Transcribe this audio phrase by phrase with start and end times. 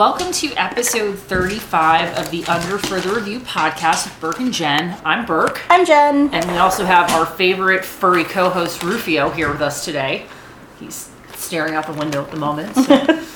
[0.00, 4.98] welcome to episode 35 of the Under Further Review podcast with Burke and Jen.
[5.04, 5.60] I'm Burke.
[5.68, 6.32] I'm Jen.
[6.32, 10.24] And we also have our favorite furry co host, Rufio, here with us today.
[10.78, 12.74] He's staring out the window at the moment.
[12.76, 13.06] So.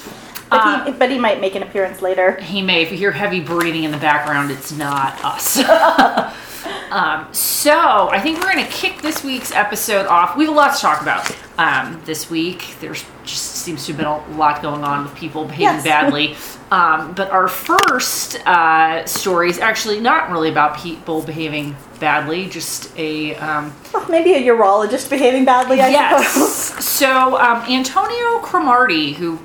[0.51, 2.37] But, Uh, he, but he might make an appearance later.
[2.41, 5.57] he may, if you hear heavy breathing in the background, it's not us.
[6.91, 10.37] um, so, I think we're going to kick this week's episode off.
[10.37, 12.77] We have a lot to talk about um, this week.
[12.81, 15.85] There just seems to have been a lot going on with people behaving Yes.
[15.85, 16.37] badly.
[16.71, 22.97] Um, but our first uh, story is actually not really about people behaving badly, just
[22.99, 23.35] a.
[23.37, 26.35] Um, Well, maybe a urologist behaving badly, I suppose.
[26.37, 26.85] Yes.
[26.95, 29.39] So um, Antonio Cromartie, who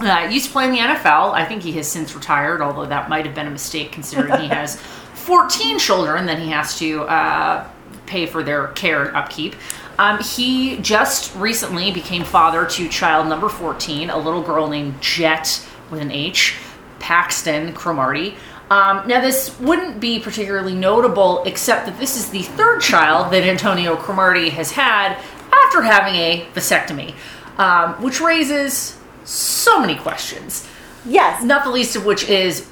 [0.00, 3.08] uh, used to play in the NFL, I think he has since retired, although that
[3.08, 4.80] might have been a mistake considering he has
[5.20, 7.68] 14 children that he has to uh,
[8.06, 9.54] pay for their care and upkeep.
[9.98, 15.66] Um, he just recently became father to child number 14, a little girl named Jet
[15.90, 16.56] with an H,
[16.98, 18.34] Paxton Cromartie.
[18.70, 23.42] Um, now, this wouldn't be particularly notable, except that this is the third child that
[23.42, 25.18] Antonio Cromartie has had
[25.52, 27.14] after having a vasectomy,
[27.58, 30.66] um, which raises so many questions.
[31.04, 31.42] Yes.
[31.42, 32.68] Not the least of which is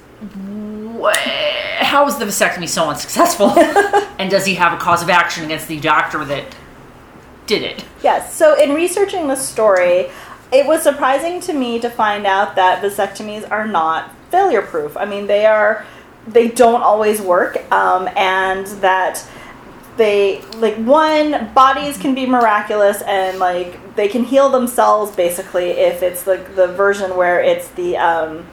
[1.00, 1.16] wh-
[1.84, 3.50] how was the vasectomy so unsuccessful?
[4.18, 6.44] and does he have a cause of action against the doctor that
[7.46, 7.84] did it?
[8.02, 8.34] Yes.
[8.34, 10.10] So, in researching the story,
[10.52, 14.96] it was surprising to me to find out that vasectomies are not failure proof.
[14.96, 15.84] I mean, they are,
[16.26, 19.26] they don't always work, um, and that
[19.96, 26.02] they, like, one, bodies can be miraculous and, like, they can heal themselves basically if
[26.02, 28.46] it's the, the version where it's the, um,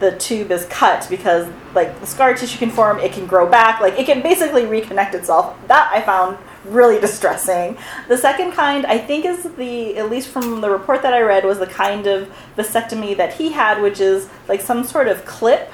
[0.00, 3.80] the tube is cut because like the scar tissue can form it can grow back
[3.80, 5.56] like it can basically reconnect itself.
[5.66, 7.76] That i found really distressing.
[8.08, 11.44] The second kind i think is the at least from the report that i read
[11.44, 15.70] was the kind of vasectomy that he had which is like some sort of clip.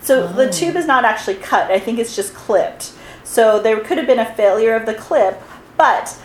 [0.00, 0.50] So the Oh.
[0.50, 1.70] tube is not actually cut.
[1.70, 2.92] I think it's just clipped.
[3.22, 5.40] So there could have been a failure of the clip
[5.76, 6.16] but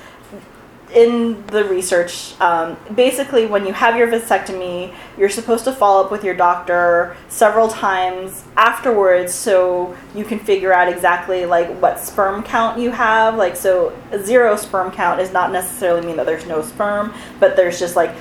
[0.94, 6.12] in the research, um, basically, when you have your vasectomy, you're supposed to follow up
[6.12, 12.42] with your doctor several times afterwards, so you can figure out exactly like what sperm
[12.44, 13.36] count you have.
[13.36, 17.56] Like, so a zero sperm count does not necessarily mean that there's no sperm, but
[17.56, 18.16] there's just like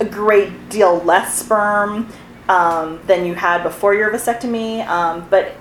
[0.00, 2.08] a great deal less sperm
[2.48, 4.86] um, than you had before your vasectomy.
[4.86, 5.54] Um, but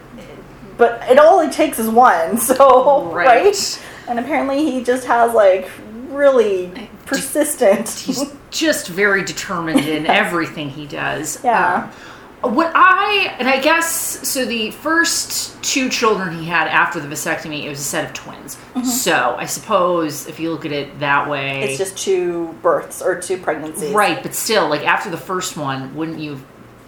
[0.77, 3.43] but it only takes is one, so Right.
[3.45, 3.83] right.
[4.07, 5.69] And apparently, he just has like
[6.19, 7.89] really persistent.
[7.89, 11.43] He's just very determined in everything he does.
[11.43, 11.91] Yeah.
[12.43, 17.07] Um, what I and I guess so the first two children he had after the
[17.13, 18.57] vasectomy it was a set of twins.
[19.01, 21.63] So I suppose if you look at it that way, Mm-hmm.
[21.69, 23.91] it's just two births or two pregnancies.
[23.91, 24.23] right.
[24.23, 26.39] But still, like after the first one, wouldn't you,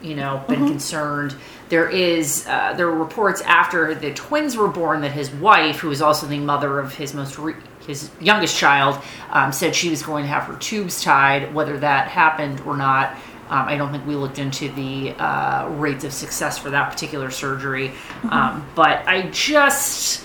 [0.01, 1.35] you know, been concerned?
[1.67, 5.89] There is uh, there were reports after the twins were born that his wife, who
[5.89, 7.55] was also the mother of his most re-
[7.85, 11.53] his youngest child, um, said she was going to have her tubes tied.
[11.53, 13.15] Whether that happened or not,
[13.49, 17.31] um, I don't think we looked into the uh, rates of success for that particular
[17.31, 17.91] surgery.
[18.29, 20.23] Um, but I just.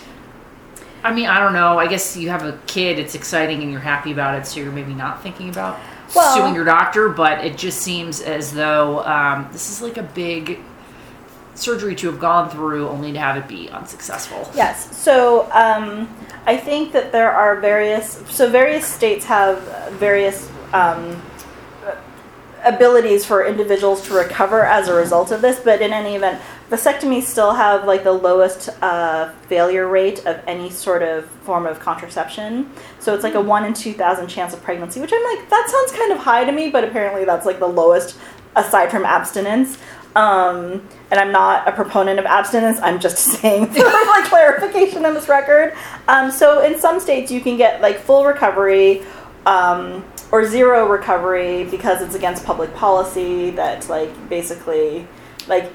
[1.03, 1.79] I mean, I don't know.
[1.79, 4.73] I guess you have a kid, it's exciting and you're happy about it, so you're
[4.73, 5.79] maybe not thinking about
[6.15, 10.03] Well- suing your doctor, but it just seems as though um, this is like a
[10.03, 10.59] big
[11.57, 14.49] surgery to have gone through only to have it be unsuccessful.
[14.55, 14.97] Yes.
[14.97, 16.09] So um,
[16.47, 18.23] I think that there are various.
[18.29, 19.61] So various states have
[19.99, 21.23] various um,
[22.65, 25.59] abilities for individuals to recover as a result of this.
[25.61, 30.69] But in any event, vasectomies still have like the lowest uh, failure rate of any
[30.69, 32.71] sort of form of contraception.
[32.99, 35.69] So it's like a one in two thousand chance of pregnancy, which I'm like that
[35.71, 38.19] sounds kind of high to me, but apparently that's like the lowest
[38.57, 39.79] aside from abstinence.
[40.17, 42.81] Um, and I'm not a proponent of abstinence.
[42.81, 45.77] I'm just saying for like clarification on this record.
[46.09, 49.03] Um, so in some states, you can get like full recovery
[49.45, 53.51] um, or zero recovery because it's against public policy.
[53.51, 55.07] That like basically,
[55.47, 55.71] like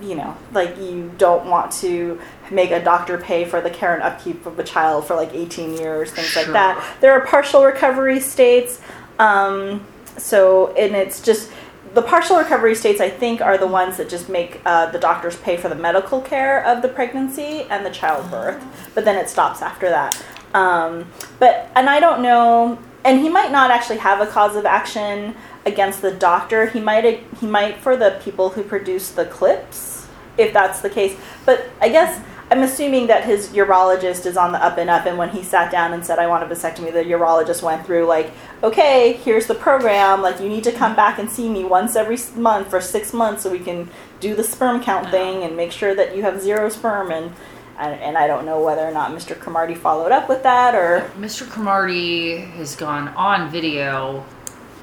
[0.00, 2.20] you know, like you don't want to
[2.50, 5.74] make a doctor pay for the care and upkeep of a child for like 18
[5.76, 6.96] years, things like that.
[7.00, 8.80] There are partial recovery states.
[9.18, 9.84] Um,
[10.16, 11.50] so, and it's just
[11.94, 15.36] the partial recovery states, I think, are the ones that just make uh, the doctors
[15.36, 18.62] pay for the medical care of the pregnancy and the childbirth,
[18.94, 20.22] but then it stops after that.
[20.54, 21.06] Um,
[21.38, 25.34] but, and I don't know, and he might not actually have a cause of action
[25.66, 26.66] against the doctor.
[26.66, 30.06] He might, he might for the people who produce the clips,
[30.38, 31.18] if that's the case.
[31.44, 35.16] But I guess I'm assuming that his urologist is on the up and up, and
[35.16, 38.32] when he sat down and said, "I want a vasectomy," the urologist went through like,
[38.62, 40.20] "Okay, here's the program.
[40.20, 43.44] Like, you need to come back and see me once every month for six months,
[43.44, 43.88] so we can
[44.18, 45.12] do the sperm count uh-huh.
[45.12, 47.32] thing and make sure that you have zero sperm." And
[47.80, 49.38] and, and I don't know whether or not Mr.
[49.38, 51.48] Cromartie followed up with that or Mr.
[51.48, 54.24] Cromartie has gone on video,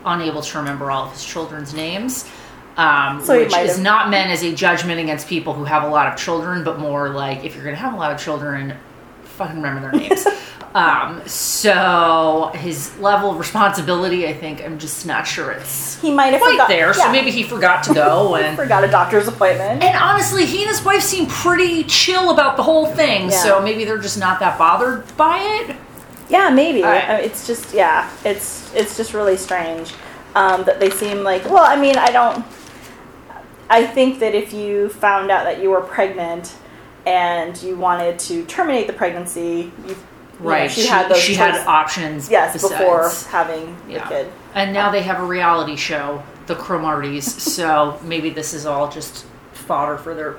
[0.04, 2.28] unable to remember all of his children's names.
[2.78, 6.08] Um, So which is not meant as a judgment against people who have a lot
[6.14, 8.76] of children, but more like if you're going to have a lot of children,
[9.24, 10.28] fucking remember their names.
[10.76, 16.34] um, so his level of responsibility, I think, I'm just not sure it's he might
[16.34, 16.94] have quite forgot- there.
[16.94, 18.56] So maybe he forgot to go and.
[18.56, 19.82] forgot a doctor's appointment.
[19.84, 23.44] And honestly, he and his wife seem pretty chill about the whole thing, Yeah.
[23.44, 25.76] so maybe they're just not that bothered by it.
[26.30, 26.84] Yeah, maybe.
[26.84, 27.10] Alright.
[27.10, 29.94] Uh, It's just yeah, it's it's just really strange
[30.36, 31.46] um, that they seem like.
[31.46, 32.46] Well, I mean, I don't.
[33.70, 36.56] I think that if you found out that you were pregnant
[37.06, 39.96] and you wanted to terminate the pregnancy, you, you know,
[40.40, 40.70] Right.
[40.70, 42.30] she, had those she had options.
[42.30, 42.72] yes besides.
[42.80, 44.04] before having Yeah.
[44.04, 44.32] the kid.
[44.54, 47.24] And now they have a reality show, The Cromarties.
[47.42, 50.36] so maybe this is all just fodder for their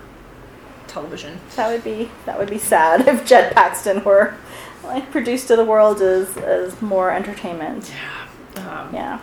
[0.86, 1.40] television.
[1.56, 4.34] That would be that would be sad if Jed Paxton were
[4.84, 7.92] like produced to the world as as more entertainment.
[8.56, 9.19] Um, Yeah.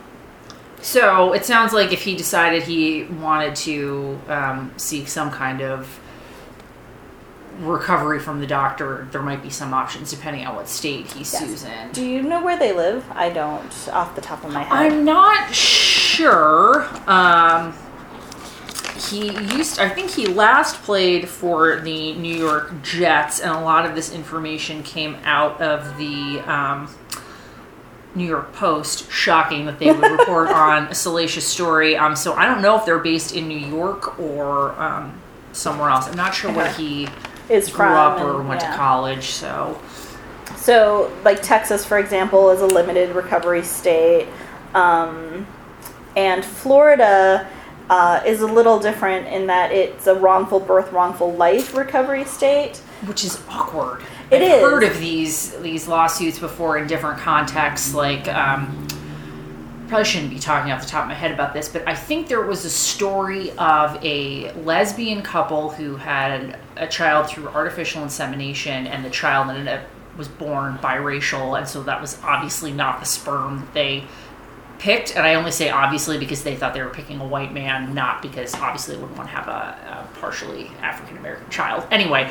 [0.82, 6.00] So it sounds like if he decided he wanted to um, seek some kind of
[7.60, 11.40] recovery from the doctor, there might be some options depending on what state he Yes.
[11.40, 11.92] sues in.
[11.92, 13.06] Do you know where they live?
[13.14, 13.64] I don't,
[13.94, 14.74] off the top of my head.
[14.94, 16.86] I'm not sure.
[17.10, 17.74] Um,
[19.10, 23.86] he used, I think he last played for the New York Jets, and a lot
[23.86, 26.90] of this information came out of the um,
[28.16, 29.12] New York Post.
[29.12, 31.96] Shocking that they would report on a salacious story.
[31.98, 35.20] Um, so I don't know if they're based in New York or um,
[35.52, 36.08] somewhere else.
[36.08, 37.08] I'm not sure where he
[37.50, 38.72] Is grew up or and- went yeah.
[38.72, 39.26] to college.
[39.26, 39.80] So
[40.56, 44.28] So, like Texas, for example, is a limited recovery state,
[44.74, 45.46] um,
[46.16, 47.48] and Florida
[47.90, 52.78] uh, is a little different in that it's a wrongful birth, wrongful life recovery state.
[53.06, 54.02] which is awkward.
[54.42, 54.62] I've is.
[54.62, 57.94] heard of these these lawsuits before in different contexts.
[57.94, 58.88] Like, um,
[59.88, 62.28] probably shouldn't be talking off the top of my head about this, but I think
[62.28, 68.88] there was a story of a lesbian couple who had a child through artificial insemination,
[68.88, 69.82] and the child ended up
[70.18, 74.04] was born biracial, and so that was obviously not the sperm that they
[74.80, 77.94] picked, and I only say obviously because they thought they were picking a white man,
[77.94, 81.86] not because obviously they wouldn't want to have a, a partially African American child.
[81.92, 82.30] Anyway,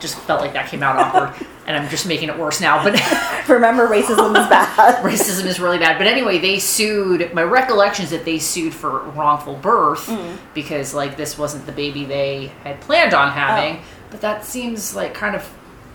[0.00, 2.82] just felt like that came out awkward, and I'm just making it worse now.
[2.82, 2.94] But
[3.48, 4.96] Remember, racism is bad.
[5.04, 5.98] racism is really bad.
[5.98, 7.32] But anyway, they sued.
[7.34, 10.38] My recollection is that they sued for wrongful birth mm.
[10.54, 13.76] because like this wasn't the baby they had planned on having.
[13.76, 13.84] Oh.
[14.10, 15.48] But that seems like kind of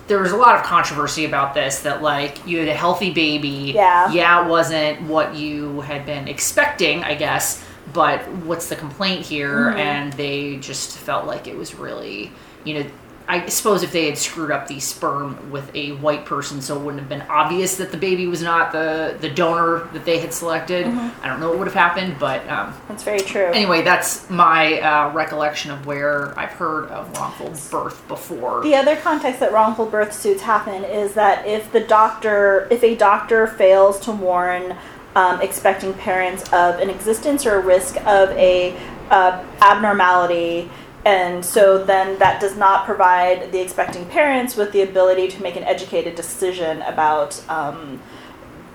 [0.08, 3.72] there was a lot of controversy about this that like you had a healthy baby.
[3.74, 4.12] Yeah.
[4.12, 7.64] Yeah, it wasn't what you had been expecting, I guess.
[7.92, 9.68] But what's the complaint here?
[9.68, 9.80] Mm-hmm.
[9.80, 12.32] And they just felt like it was really,
[12.64, 12.90] you know,
[13.28, 16.82] I suppose if they had screwed up the sperm with a white person, so it
[16.84, 20.34] wouldn't have been obvious that the baby was not the the donor that they had
[20.34, 20.86] selected.
[20.88, 23.46] I don't know what would have happened, but um, That's very true.
[23.46, 28.62] anyway, that's my uh, recollection of where I've heard of wrongful birth before.
[28.64, 32.96] The other context that wrongful birth suits happen is that if the doctor, if a
[32.96, 34.76] doctor fails to warn
[35.16, 38.76] um, expecting parents of an existence or a risk of a
[39.10, 40.70] uh, abnormality,
[41.06, 45.56] and so then that does not provide the expecting parents with the ability to make
[45.56, 48.02] an educated decision about um,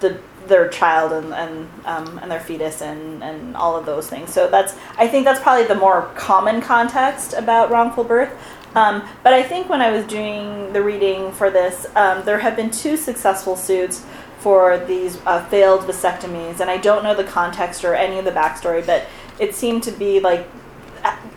[0.01, 4.33] the their child and and, um, and their fetus and, and all of those things.
[4.33, 8.33] So that's I think that's probably the more common context about wrongful birth.
[8.75, 12.55] Um, but I think when I was doing the reading for this, um, there have
[12.55, 14.05] been two successful suits
[14.41, 18.31] for these uh, failed vasectomies, and I don't know the context or any of the
[18.31, 19.07] backstory, but
[19.39, 20.47] it seemed to be like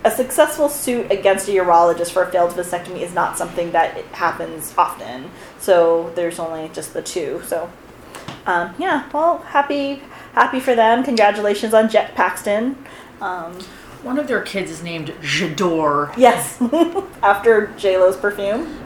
[0.03, 4.73] a- successful suit against a urologist for a failed vasectomy is not something that happens
[4.77, 5.29] often.
[5.59, 7.41] So there's only just the two.
[7.45, 7.69] So
[8.45, 10.01] um, yeah, well, happy
[10.33, 11.03] happy for them.
[11.03, 12.75] Congratulations on Jet Paxton.
[13.21, 13.53] Um,
[14.03, 16.59] One of their kids is named Jador, yes,
[17.23, 18.79] after J Lo's perfume.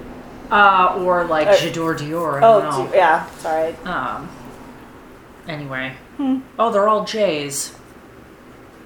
[0.51, 2.41] uh, or like Uh, Jador Dior.
[2.41, 2.91] I Oh, don't know.
[2.91, 3.25] d- yeah.
[3.37, 3.73] Sorry.
[3.85, 4.27] Um.
[5.47, 5.93] Anyway.
[6.17, 6.39] Hmm.
[6.59, 7.73] Oh, they're all J's.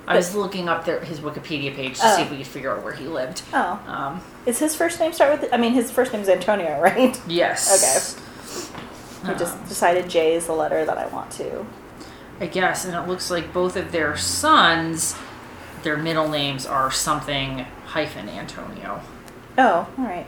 [0.10, 2.24] I was looking up their, his Wikipedia page to see Oh.
[2.24, 3.44] if we could figure out where he lived.
[3.54, 5.54] Oh, Um, is his first name start with?
[5.54, 7.20] I mean, his first name is Antonio, right?
[7.28, 7.72] yes.
[9.24, 9.32] Okay.
[9.32, 11.66] I just Um, decided J is the letter that I want to.
[12.42, 15.16] I guess, and it looks like both of their sons,
[15.84, 19.02] their middle names are something hyphen Antonio.
[19.58, 20.26] Oh, all right.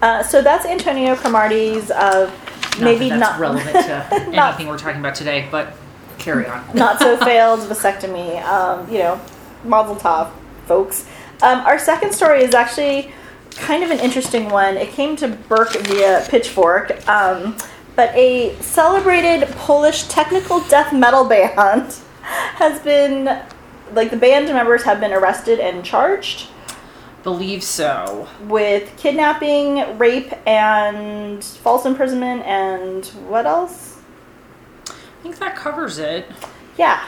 [0.00, 1.90] Uh, so that's Antonio Cromartie's.
[1.90, 2.30] Uh,
[2.72, 5.74] Not maybe that that's not relevant to Not- anything we're talking about today, but
[6.18, 6.64] carry on.
[6.74, 8.42] not so failed vasectomy.
[8.44, 9.20] Um, you know,
[9.64, 10.30] Mazel Tov,
[10.66, 11.06] folks.
[11.42, 13.12] Um, our second story is actually
[13.56, 14.76] kind of an interesting one.
[14.76, 17.56] It came to Burke via Pitchfork, um,
[17.96, 23.42] but a celebrated Polish technical death metal band has been,
[23.92, 26.48] like, the band members have been arrested and charged
[27.22, 28.28] Believe so.
[28.42, 33.93] with kidnapping, rape, and false imprisonment, and what else?
[35.24, 36.30] I think that covers it.
[36.76, 37.02] Yeah.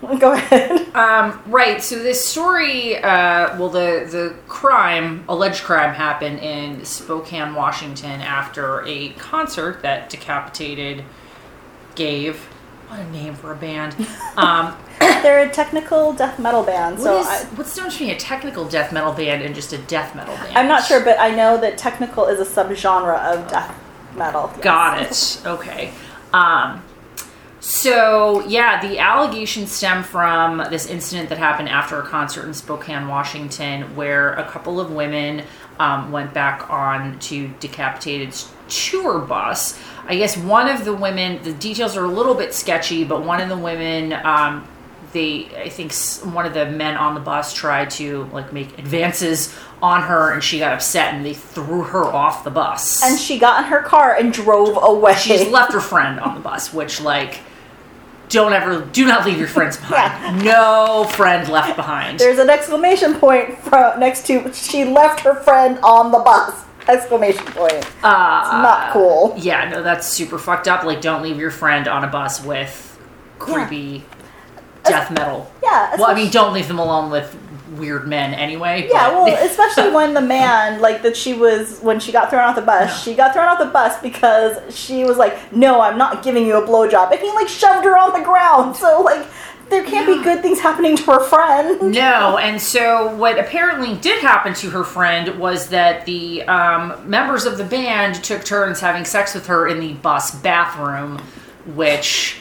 [0.18, 0.88] Go ahead.
[0.96, 1.82] Um, right.
[1.82, 8.82] So this story, uh, well, the the crime, alleged crime, happened in Spokane, Washington, after
[8.86, 11.04] a concert that Decapitated
[11.94, 12.38] gave.
[12.88, 13.94] What a name for a band.
[14.38, 18.16] Um, They're a technical death metal band, what so is- I, what's the difference between
[18.16, 20.56] a technical death metal band and just a death metal band?
[20.56, 23.78] I'm not sure, but I know that technical is a subgenre of death
[24.16, 24.50] metal.
[24.54, 24.62] yes.
[24.64, 25.42] Got it.
[25.46, 25.92] Okay.
[26.32, 26.82] Um,
[27.60, 33.06] so yeah, the allegations stem from this incident that happened after a concert in Spokane,
[33.06, 35.44] Washington, where a couple of women
[35.78, 39.78] um, went back on to Decapitated's tour bus.
[40.06, 43.40] I guess one of the women, the details are a little bit sketchy, but one
[43.40, 44.66] of the women, um,
[45.12, 45.92] they, I think
[46.34, 50.42] one of the men on the bus tried to like make advances on her, and
[50.42, 53.82] she got upset, and they threw her off the bus And she got in her
[53.82, 55.14] car and drove away.
[55.16, 57.40] she just left her friend on the bus, which like
[58.28, 60.42] don't ever do not leave your friends behind.
[60.44, 62.18] No friend left behind.
[62.18, 66.64] There's an exclamation point from next to she left her friend on the bus.
[66.88, 67.84] Exclamation point.
[68.02, 69.34] Uh, Not cool.
[69.36, 70.82] yeah, no, that's super fucked up.
[70.84, 72.98] Like don't leave your friend on a bus with
[73.38, 74.04] creepy
[74.84, 75.50] death metal.
[75.62, 75.96] Yeah.
[75.96, 77.36] Well, I mean, don't leave them alone with
[77.76, 78.88] weird men anyway.
[78.90, 82.42] Yeah, but- well, especially when the man, like that she was, when she got thrown
[82.42, 83.10] off the bus, No.
[83.12, 86.62] she got thrown off the bus because she was like, no, I'm not giving you
[86.62, 87.10] a blowjob.
[87.12, 88.76] And he, like, shoved her on the ground.
[88.76, 89.26] So, like,
[89.70, 91.80] there can't be good things happening to her friend.
[91.94, 97.46] No, and so what apparently did happen to her friend was that the um, members
[97.46, 101.22] of the band took turns having sex with her in the bus bathroom,
[101.64, 102.36] which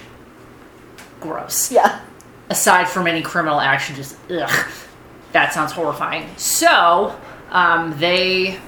[1.21, 1.71] gross.
[1.71, 2.01] Yeah.
[2.51, 4.67] Aside from any criminal action, just ugh,
[5.31, 6.27] that sounds horrifying.
[6.37, 7.15] So
[7.49, 8.59] um, they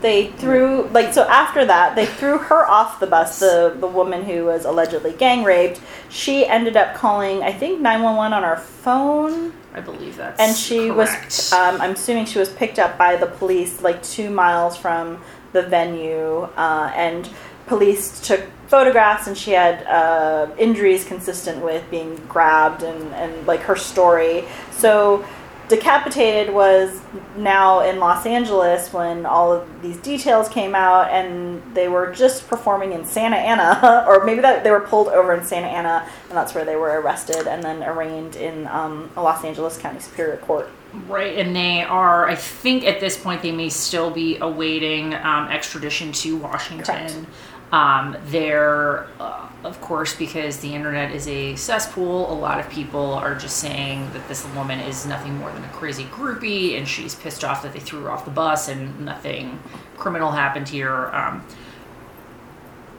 [0.00, 4.24] They threw, like, so after that, they threw her off the bus, the, the woman
[4.24, 5.80] who was allegedly gang raped.
[6.08, 9.52] She ended up calling, I think, 911 on her phone.
[9.74, 11.24] I believe that's and she correct.
[11.24, 15.18] was um, i'm assuming she was picked up by the police like two miles from
[15.54, 17.30] the venue uh, and
[17.66, 18.42] police took
[18.72, 24.46] photographs and she had uh, injuries consistent with being grabbed and, and like her story
[24.70, 25.22] so
[25.68, 27.02] decapitated was
[27.36, 32.48] now in los angeles when all of these details came out and they were just
[32.48, 36.32] performing in santa ana or maybe that they were pulled over in santa ana and
[36.38, 40.38] that's where they were arrested and then arraigned in um, a los angeles county superior
[40.38, 40.70] court
[41.08, 45.48] Right, and they are, I think at this point, they may still be awaiting um,
[45.48, 47.08] extradition to Washington.
[47.08, 47.26] Correct.
[47.72, 53.14] Um, they're, uh, of course, because the internet is a cesspool, a lot of people
[53.14, 57.14] are just saying that this woman is nothing more than a crazy groupie and she's
[57.14, 59.58] pissed off that they threw her off the bus and nothing
[59.96, 61.06] criminal happened here.
[61.06, 61.46] Um,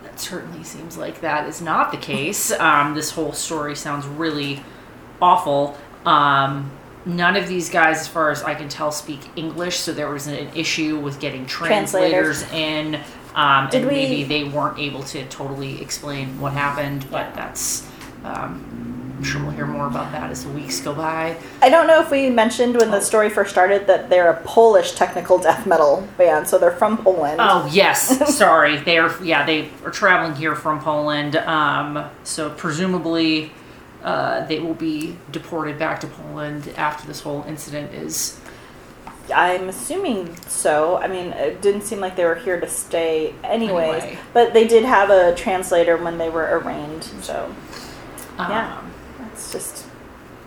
[0.01, 2.51] that certainly seems like that is not the case.
[2.51, 4.63] Um, this whole story sounds really
[5.21, 5.77] awful.
[6.05, 6.71] Um,
[7.05, 10.25] none of these guys, as far as I can tell, speak English, so there was
[10.27, 12.95] an issue with getting translators, Translators.
[12.95, 12.99] in,
[13.35, 17.05] um, Did and we- maybe they weren't able to totally explain what happened.
[17.11, 17.87] But that's,
[18.23, 18.69] um,
[19.17, 21.37] I'm sure we'll hear more about that as the weeks go by.
[21.61, 24.93] I don't know if we mentioned when the story first started that they're a Polish
[24.93, 27.37] technical death metal band, so they're from Poland.
[27.41, 28.77] Oh yes, sorry.
[28.77, 31.35] They are yeah they are traveling here from Poland.
[31.37, 33.51] Um, so presumably
[34.03, 38.39] uh, they will be deported back to Poland after this whole incident is.
[39.33, 40.97] I'm assuming so.
[40.97, 44.19] I mean, it didn't seem like they were here to stay anyways, Anyway.
[44.33, 47.53] but they did have a translator when they were arraigned, so
[48.37, 48.77] Um, Yeah.
[49.19, 49.85] that's just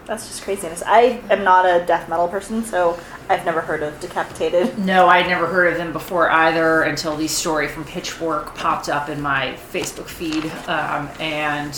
[0.07, 0.85] that's just craziness.
[0.87, 2.97] I am not a death metal person, so
[3.29, 4.79] I've never heard of Decapitated.
[4.87, 9.09] No, I'd never heard of them before either until the story from Pitchfork popped up
[9.09, 10.45] in my Facebook feed.
[10.69, 11.73] Um, and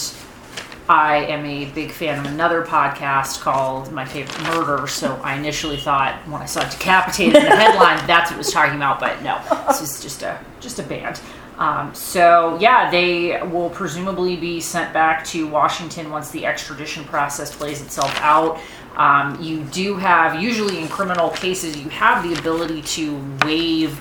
[0.88, 4.86] I am a big fan of another podcast called My Favorite Murder.
[4.86, 8.50] So I initially thought when I saw decapitated in the headline, that's what it was
[8.50, 8.98] talking about.
[8.98, 11.20] But no, this is just a just a band.
[11.58, 17.54] Um, so yeah, they will presumably be sent back to Washington once the extradition process
[17.54, 18.58] plays itself out.
[18.96, 24.00] Um, you do have, usually in criminal cases, you have the ability to waive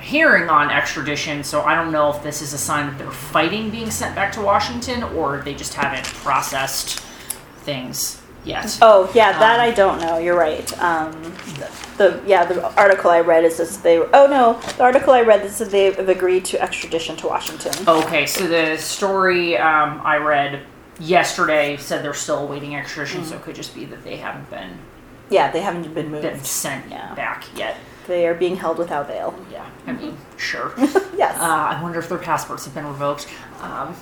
[0.00, 1.44] hearing on extradition.
[1.44, 4.32] So I don't know if this is a sign that they're fighting being sent back
[4.32, 7.00] to Washington or they just haven't processed
[7.64, 8.78] things yet.
[8.80, 10.18] Oh yeah, that Um, I don't know.
[10.18, 10.66] You're right.
[10.82, 11.12] Um,
[11.58, 15.20] the, the yeah the article I read is that they oh no the article I
[15.20, 17.72] read is that they have agreed to extradition to Washington.
[17.86, 20.60] Okay, so the story um, I read
[20.98, 24.78] yesterday said they're still awaiting extradition, so it could just be that they haven't been,
[25.30, 26.22] Yeah, they haven't been moved.
[26.22, 27.14] been sent Yeah.
[27.14, 27.76] back yet.
[28.06, 29.34] They are being held without bail.
[29.52, 30.72] Yeah, I mean, sure.
[31.16, 31.36] Yes.
[31.38, 31.42] Uh,
[31.76, 33.28] I wonder if their passports have been revoked.
[33.60, 33.94] Um,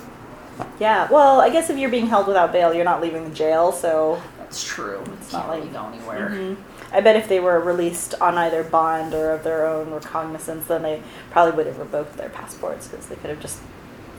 [0.79, 1.09] yeah.
[1.11, 3.71] Well, I guess if you're being held without bail, you're not leaving the jail.
[3.73, 5.03] So that's true.
[5.19, 6.29] It's not really like- go anywhere.
[6.31, 6.57] Mhm.
[6.93, 10.81] I bet if they were released on either bond or of their own recognizance, then
[10.81, 13.59] they probably would have revoked their passports because they could have just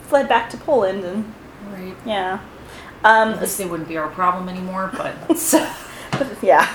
[0.07, 1.33] fled back to Poland and
[1.71, 1.95] Right.
[2.05, 2.39] yeah.
[3.03, 5.15] Um, At least they wouldn't be our problem anymore, but
[6.11, 6.67] But, yeah.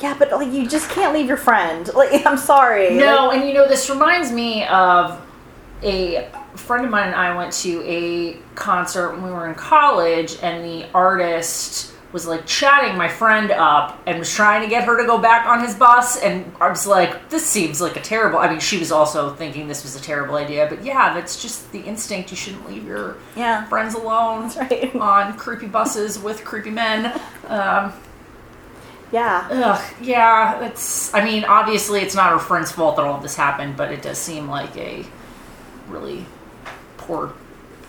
[0.00, 1.88] Yeah, but like you just can't leave your friend.
[1.98, 2.94] Like I'm sorry.
[2.94, 5.20] No, Like, and you know, this reminds me of
[5.82, 10.38] a friend of mine and I went to a concert when we were in college,
[10.42, 14.96] and the artist was like chatting my friend up and was trying to get her
[15.00, 16.16] to go back on his bus.
[16.22, 18.38] And I was like, this seems like a terrible.
[18.38, 21.70] I mean, she was also thinking this was a terrible idea, but yeah, that's just
[21.72, 22.30] the instinct.
[22.30, 23.66] You shouldn't leave your yeah.
[23.66, 24.94] friends alone right.
[24.96, 27.20] on creepy buses with creepy men.
[27.48, 27.94] Um,
[29.12, 29.48] Yeah.
[29.50, 31.12] Ugh, yeah, it's.
[31.14, 34.02] I mean, obviously, it's not her friend's fault that all of this happened, but it
[34.02, 35.04] does seem like a
[35.88, 36.26] really
[36.96, 37.32] poor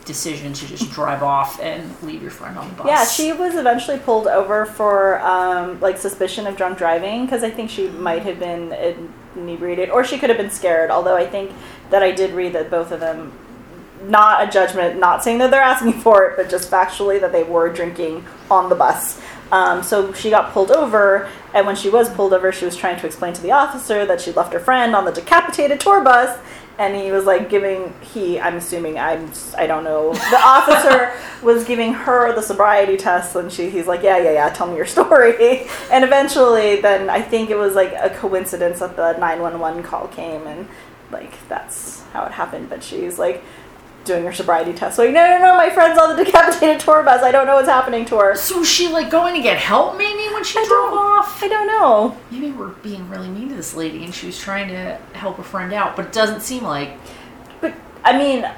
[0.05, 2.87] decision to just drive off and leave your friend on the bus.
[2.87, 7.51] Yeah, she was eventually pulled over for um, like suspicion of drunk driving because I
[7.51, 8.73] think she might have been
[9.35, 10.89] inebriated or she could have been scared.
[10.89, 11.51] Although I think
[11.91, 13.37] that I did read that both of them,
[14.03, 17.43] not a judgment, not saying that they're asking for it, but just factually that they
[17.43, 19.21] were drinking on the bus.
[19.51, 22.99] Um, so she got pulled over, and when she was pulled over, she was trying
[22.99, 26.39] to explain to the officer that she left her friend on the decapitated tour bus,
[26.77, 31.11] and he was like giving he I'm assuming I'm I don't know the officer
[31.43, 34.77] was giving her the sobriety test, and she he's like yeah yeah yeah tell me
[34.77, 39.41] your story, and eventually then I think it was like a coincidence that the nine
[39.41, 40.67] one one call came, and
[41.11, 43.43] like that's how it happened, but she's like.
[44.09, 47.21] Doing her sobriety test, like no, no, no, my friend's on the decapitated tour bus.
[47.21, 48.35] I don't know what's happening to her.
[48.35, 51.43] So was she like going to get help maybe when she I drove off?
[51.43, 52.17] I don't know.
[52.31, 55.43] Maybe we're being really mean to this lady and she was trying to help a
[55.43, 56.97] friend out, but it doesn't seem like.
[57.61, 58.49] But I mean,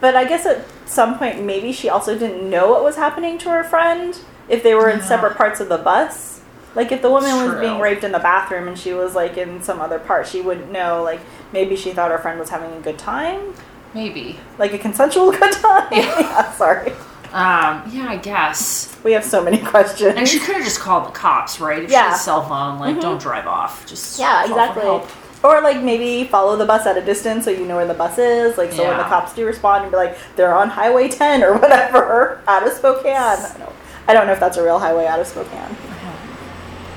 [0.00, 3.48] but I guess at some point maybe she also didn't know what was happening to
[3.50, 4.16] her friend
[4.48, 5.04] if they were in Yeah.
[5.06, 6.42] separate parts of the bus.
[6.76, 9.62] Like if the woman was being raped in the bathroom and she was like in
[9.64, 11.02] some other part, she wouldn't know.
[11.02, 11.20] Like
[11.52, 13.52] maybe she thought her friend was having a good time,
[13.94, 14.38] Maybe.
[14.58, 15.88] like a consensual good time.
[15.92, 16.18] Yeah.
[16.20, 16.92] yeah sorry,
[17.32, 18.96] Um, yeah, I guess.
[19.04, 20.14] we have so many questions.
[20.16, 21.82] And she could have just called the cops, right?
[21.82, 22.10] If she Yeah.
[22.10, 23.00] has a cell phone, like, Mhm.
[23.02, 23.86] don't drive off.
[23.86, 24.82] Just yeah, exactly.
[24.82, 25.08] help.
[25.44, 28.16] Or like maybe follow the bus at a distance so you know where the bus
[28.16, 28.56] is.
[28.56, 31.54] Like so when the cops do respond, and be like, they're on Highway 10 or
[31.58, 33.16] whatever out of Spokane.
[33.16, 33.72] I don't,
[34.06, 35.76] I don't know if that's a real highway out of Spokane.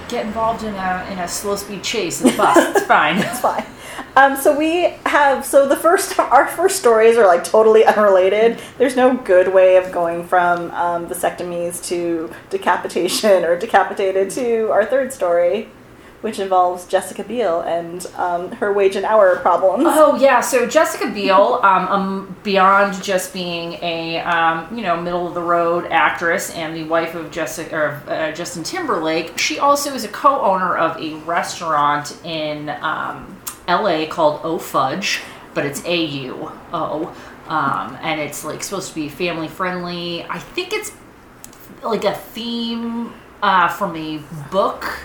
[0.09, 2.55] Get involved in a in a slow speed chase in the bus.
[2.77, 3.17] it's fine.
[3.17, 3.65] It's fine.
[4.17, 8.59] Um, so we have so the first our first stories are like totally unrelated.
[8.77, 14.85] There's no good way of going from um, vasectomies to decapitation or decapitated to our
[14.85, 15.67] third story,
[16.21, 19.83] which involves Jessica Biel and um, her wage and hour problems.
[19.85, 25.27] Oh yeah, so Jessica Biel, um, um, beyond just being a um, you know middle
[25.27, 29.93] of the road actress and the wife of Jessica or uh, Justin Timberlake, she also
[29.93, 32.69] is a co-owner of a restaurant in
[33.67, 34.07] L.A.
[34.07, 35.21] called Au Fudge,
[35.53, 37.15] but it's A U O,
[37.47, 40.23] um, and it's like supposed to be family friendly.
[40.23, 40.91] I think it's
[41.83, 44.19] like a theme uh, from a
[44.51, 44.99] book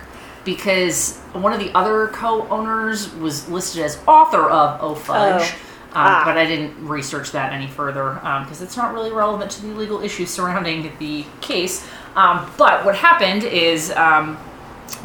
[0.45, 5.43] because one of the other co-owners was listed as author of Au Fudge.
[5.43, 5.55] Oh.
[5.55, 5.61] Um,
[5.93, 6.23] Ah.
[6.25, 10.01] But I didn't research that any further because it's not really relevant to the legal
[10.03, 11.87] issues surrounding the case.
[12.15, 14.39] Um, but what happened is um,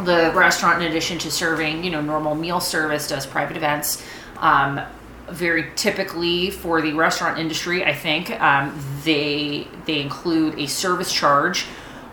[0.04, 4.04] the restaurant, in addition to serving, you know, normal meal service, does private events.
[4.38, 4.82] Um,
[5.30, 11.66] very typically for the restaurant industry, I think um, they they include a service charge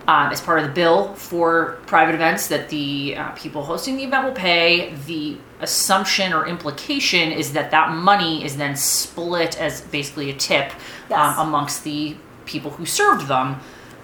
[0.07, 4.03] um, as part of the bill for private events that the uh, people hosting the
[4.03, 4.95] event will pay.
[5.05, 10.71] The assumption or implication is that that money is then split as basically a tip
[11.09, 11.37] Yes.
[11.37, 13.59] um, amongst the people who served them.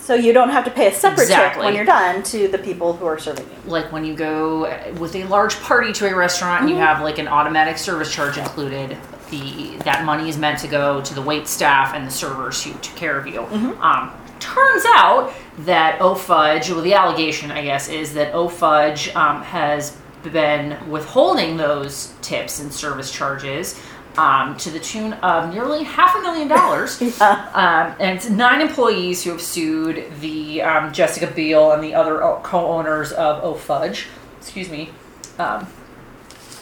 [0.09, 1.65] So you don't have to pay a separate Exactly.
[1.65, 3.71] when you're done to the people who are serving you.
[3.71, 4.61] like when you go
[4.99, 8.35] with a large party to a restaurant and you have like an automatic service charge
[8.39, 8.97] included.
[9.29, 12.71] The that money is meant to go to the wait staff and the servers who
[12.79, 13.41] took care of you.
[13.81, 19.13] Um, turns out that Au Fudge, well, the allegation, I guess, is that Au Fudge
[19.15, 23.79] um, has been withholding those tips and service charges
[24.19, 27.01] um, to the tune of nearly half a million dollars.
[27.21, 32.19] um, and it's nine employees who have sued the um, Jessica Biel and the other
[32.43, 34.07] co-owners of Oh Fudge.
[34.37, 34.89] Excuse me.
[35.37, 35.67] Um,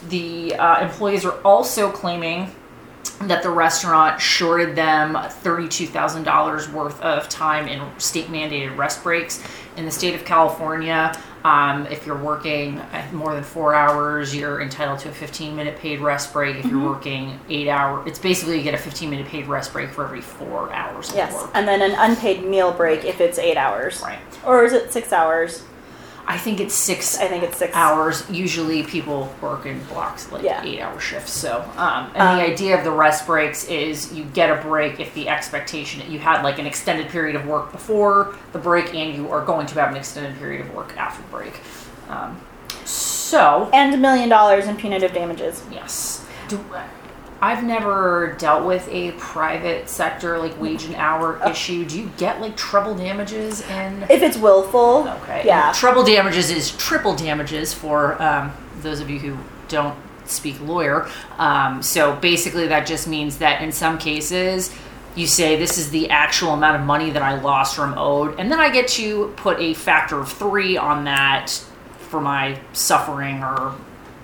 [0.09, 2.51] the uh, employees are also claiming
[3.21, 9.43] that the restaurant shorted them $32,000 worth of time in state mandated rest breaks.
[9.77, 12.81] In the state of California, um, if you're working
[13.13, 16.57] more than four hours, you're entitled to a 15 minute paid rest break.
[16.57, 19.89] If you're working eight hours, it's basically you get a 15 minute paid rest break
[19.89, 21.49] for every four hours of Yes, work.
[21.53, 24.01] and then an unpaid meal break if it's eight hours.
[24.01, 24.19] Right.
[24.45, 25.63] Or is it six hours?
[26.29, 28.29] I think it's six I think it's six hours.
[28.29, 30.61] Usually people work in blocks, like Yeah.
[30.63, 31.31] eight hour shifts.
[31.31, 34.99] So, um, and Um, the idea of the rest breaks is you get a break
[34.99, 38.93] if the expectation that you had like an extended period of work before the break
[38.93, 41.61] and you are going to have an extended period of work after the break.
[42.09, 42.41] Um,
[42.83, 45.63] so, And a million dollars in punitive damages.
[45.71, 46.25] yes.
[46.49, 46.59] Do,
[47.41, 51.85] I've never dealt with a private sector like wage and hour issue.
[51.85, 55.07] Do you get like treble damages and If it's willful.
[55.21, 55.43] Okay.
[55.45, 55.67] Yeah.
[55.67, 61.07] And treble damages is triple damages for um, those of you who don't speak lawyer.
[61.37, 64.73] Um, so basically, that just means that in some cases,
[65.15, 68.51] you say this is the actual amount of money that I lost from owed, and
[68.51, 71.49] then I get to put a factor of three on that
[71.97, 73.75] for my suffering or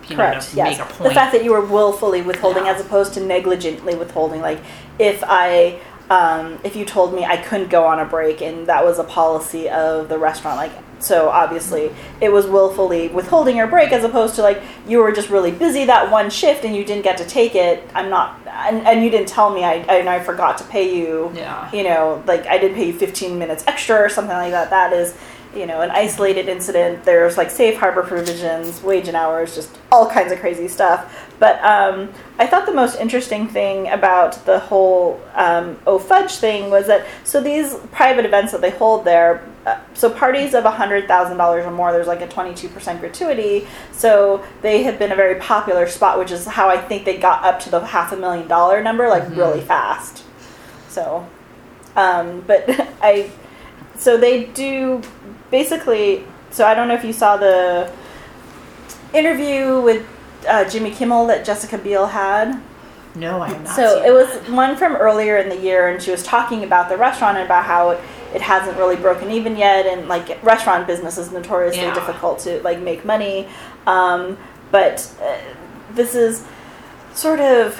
[0.09, 0.49] you know Correct.
[0.51, 0.77] to Yes.
[0.77, 2.73] make a The fact that you were willfully withholding Yeah.
[2.73, 4.41] as opposed to negligently withholding.
[4.41, 4.59] Like
[4.99, 8.83] if I, um, if you told me I couldn't go on a break and that
[8.85, 13.91] was a policy of the restaurant, like so obviously it was willfully withholding your break
[13.91, 17.03] as opposed to like you were just really busy that one shift and you didn't
[17.03, 17.89] get to take it.
[17.93, 21.31] I'm not, and, and you didn't tell me I and I forgot to pay you.
[21.35, 21.69] Yeah.
[21.73, 24.69] You know, like I did pay you 15 minutes extra or something like that.
[24.69, 25.13] That is.
[25.55, 27.03] You know, an isolated incident.
[27.03, 31.29] There's like safe harbor provisions, wage and hours, just all kinds of crazy stuff.
[31.39, 36.69] But um, I thought the most interesting thing about the whole um, Oh Fudge thing
[36.69, 41.65] was that so these private events that they hold there, uh, so parties of $100,000
[41.65, 43.67] or more, there's like a 22% gratuity.
[43.91, 47.43] So they have been a very popular spot, which is how I think they got
[47.43, 50.23] up to the half a million dollar number like really fast.
[50.87, 51.27] So,
[51.95, 52.65] um, but
[53.01, 53.31] I,
[53.97, 55.01] so they do
[55.53, 56.25] basically.
[56.49, 57.91] So I don't know if you saw the
[59.13, 60.05] interview with
[60.49, 62.59] uh, Jimmy Kimmel that Jessica Biel had.
[63.15, 63.75] no, I have not.
[63.75, 66.89] So seen it was one from earlier in the year, and she was talking about
[66.89, 67.99] the restaurant and about how it,
[68.33, 71.93] it hasn't really broken even yet, and like restaurant business is notoriously Yeah.
[71.93, 73.47] difficult to like make money.
[73.85, 74.37] Um,
[74.71, 75.37] but uh,
[75.91, 76.43] this is
[77.13, 77.79] sort of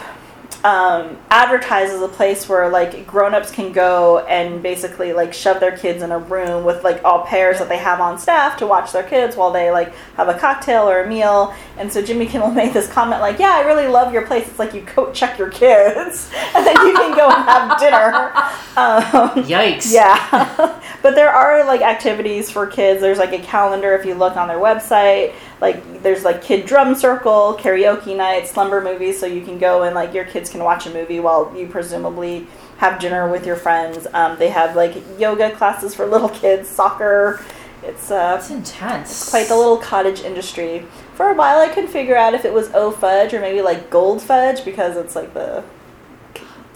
[0.63, 6.01] um, as a place where like grown-ups can go and basically like shove their kids
[6.01, 9.03] in a room with like au pairs that they have on staff to watch their
[9.03, 12.73] kids while they like have a cocktail or a meal and so jimmy kimmel made
[12.73, 15.49] this comment like yeah i really love your place it's like you coat check your
[15.49, 18.31] kids and then you can go and have dinner
[18.75, 19.93] um, Yikes.
[19.93, 20.81] yeah.
[21.03, 23.01] but there are like activities for kids.
[23.01, 25.33] There's like a calendar if you look on their website.
[25.61, 29.93] Like there's like kid drum circle, karaoke night, slumber movies so you can go and
[29.93, 34.07] like your kids can watch a movie while you presumably have dinner with your friends.
[34.13, 37.43] Um, they have like yoga classes for little kids, soccer.
[37.83, 39.29] It's uh it's intense.
[39.29, 40.85] quite the little cottage industry.
[41.15, 43.89] For a while, I couldn't figure out if it was O fudge or maybe like
[43.89, 45.63] gold fudge because it's like the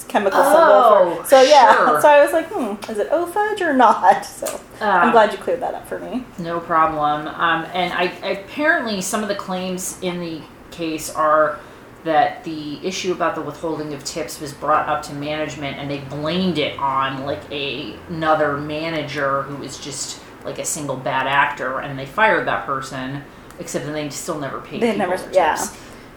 [0.08, 0.60] chemical symbol.
[0.62, 2.02] Oh, For, so yeah, sure.
[2.02, 4.26] so I was like, hmm, is it O fudge or not?
[4.38, 6.24] So I'm Um, glad you cleared that up for me.
[6.38, 7.28] No problem.
[7.28, 10.42] Um, and I apparently some of the claims in the
[10.72, 11.60] case are
[12.04, 15.98] that the issue about the withholding of tips was brought up to management, and they
[15.98, 21.80] blamed it on like a, another manager who was just like a single bad actor,
[21.80, 23.24] and they fired that person.
[23.60, 24.82] Except that they still never paid.
[24.84, 25.56] They never- yeah.
[25.56, 25.76] tips.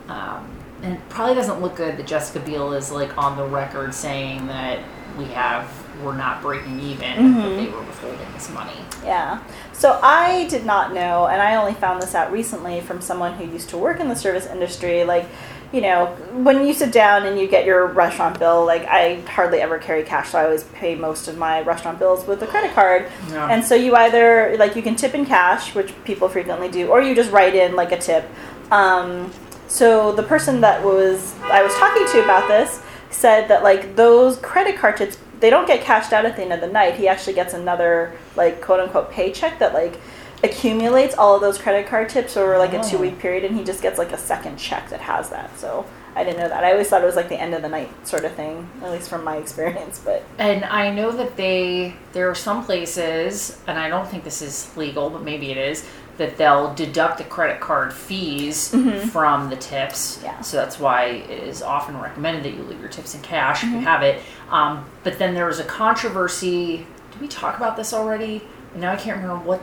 [0.09, 0.47] Um,
[0.83, 4.47] and it probably doesn't look good that Jessica Biel is like on the record saying
[4.49, 4.79] that
[5.19, 5.66] we have
[6.05, 7.40] we're not breaking even, Mm-hmm.
[7.40, 8.73] but they were withholding this money.
[9.05, 9.43] Yeah.
[9.73, 13.45] So I did not know, and I only found this out recently from someone who
[13.45, 15.05] used to work in the service industry.
[15.05, 15.27] Like,
[15.72, 19.61] you know, when you sit down and you get your restaurant bill, like I hardly
[19.61, 22.72] ever carry cash, so I always pay most of my restaurant bills with a credit
[22.74, 23.06] card.
[23.28, 23.46] Yeah.
[23.46, 27.00] And so you either like you can tip in cash, which people frequently do, or
[27.00, 28.28] you just write in like a tip.
[28.72, 29.33] Um,
[29.68, 34.38] so the person that was I was talking to about this said that like those
[34.38, 36.96] credit card tips they don't get cashed out at the end of the night.
[36.96, 40.00] He actually gets another like quote unquote paycheck that like
[40.42, 42.88] accumulates all of those credit card tips over like a Oh.
[42.88, 45.59] two week period, and he just gets like a second check that has that.
[45.59, 45.85] So
[46.16, 46.64] I didn't know that.
[46.64, 48.90] I always thought it was like the end of the night sort of thing, at
[48.90, 50.00] least from my experience.
[50.05, 54.42] But And I know that they there are some places, and I don't think this
[54.42, 58.68] is legal, but maybe it is, that they'll deduct the credit card fees
[59.11, 60.16] from the tips.
[60.16, 60.26] Mm-hmm.
[60.26, 60.40] Yeah.
[60.42, 63.74] So that's why it is often recommended that you leave your tips in cash Mm-hmm.
[63.76, 64.20] if you have it.
[64.50, 66.87] Um, but then there was a controversy.
[67.12, 68.42] Did we talk about this already?
[68.74, 69.61] Now I can't remember what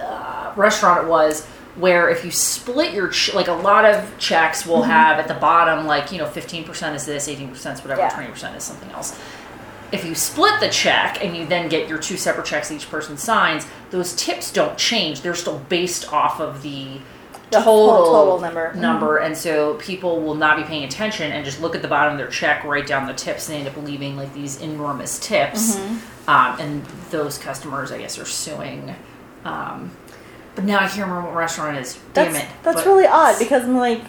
[0.00, 1.44] uh, restaurant it was
[1.76, 4.90] where if you split your ch- like a lot of checks will Mm-hmm.
[4.90, 8.10] have at the bottom like you know 15% is this 18% is whatever Yeah.
[8.10, 9.18] 20% is something else
[9.92, 13.16] if you split the check and you then get your two separate checks each person
[13.16, 16.98] signs those tips don't change they're still based off of the
[17.50, 18.70] The total, whole total number.
[18.72, 18.76] Mhm.
[18.76, 22.12] number and so people will not be paying attention and just look at the bottom
[22.14, 25.18] of their check write down the tips and they end up leaving like these enormous
[25.20, 26.30] tips Mm-hmm.
[26.30, 28.96] um, and those customers i guess are suing
[29.46, 29.90] um,
[30.54, 31.98] but now i can't remember what restaurant it is.
[32.14, 32.50] Damn that's it.
[32.62, 34.02] that's But- really odd because I'm like,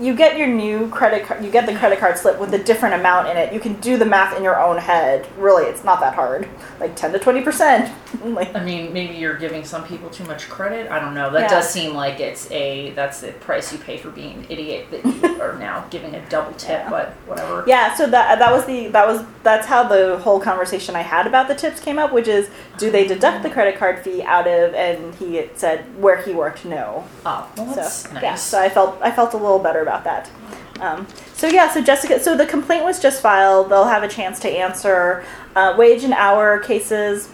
[0.00, 2.94] you get your new credit card, you get the credit card slip with a different
[2.94, 3.52] amount in it.
[3.52, 5.26] You can do the math in your own head.
[5.36, 6.48] Really, it's not that hard.
[6.80, 7.92] Like ten to twenty percent.
[8.24, 10.90] Like I mean, maybe you're giving some people too much credit.
[10.90, 11.30] I don't know.
[11.30, 11.48] That Yeah.
[11.48, 15.04] does seem like it's a that's the price you pay for being an idiot that
[15.06, 16.90] you are now giving a double tip, Yeah.
[16.90, 17.64] but whatever.
[17.66, 21.26] Yeah, so that that was the that was that's how the whole conversation I had
[21.26, 23.08] about the tips came up, which is do they ah.
[23.08, 24.74] deduct the credit card fee out of?
[24.74, 27.04] And he said where he worked, no.
[27.24, 28.22] Oh, well, So that's nice.
[28.22, 30.30] yeah, so I felt I felt a little better about that.
[30.80, 33.70] Um, so yeah, so Jessica, so the complaint was just filed.
[33.70, 35.24] They'll have a chance to answer.
[35.54, 37.28] Uh, wage and hour cases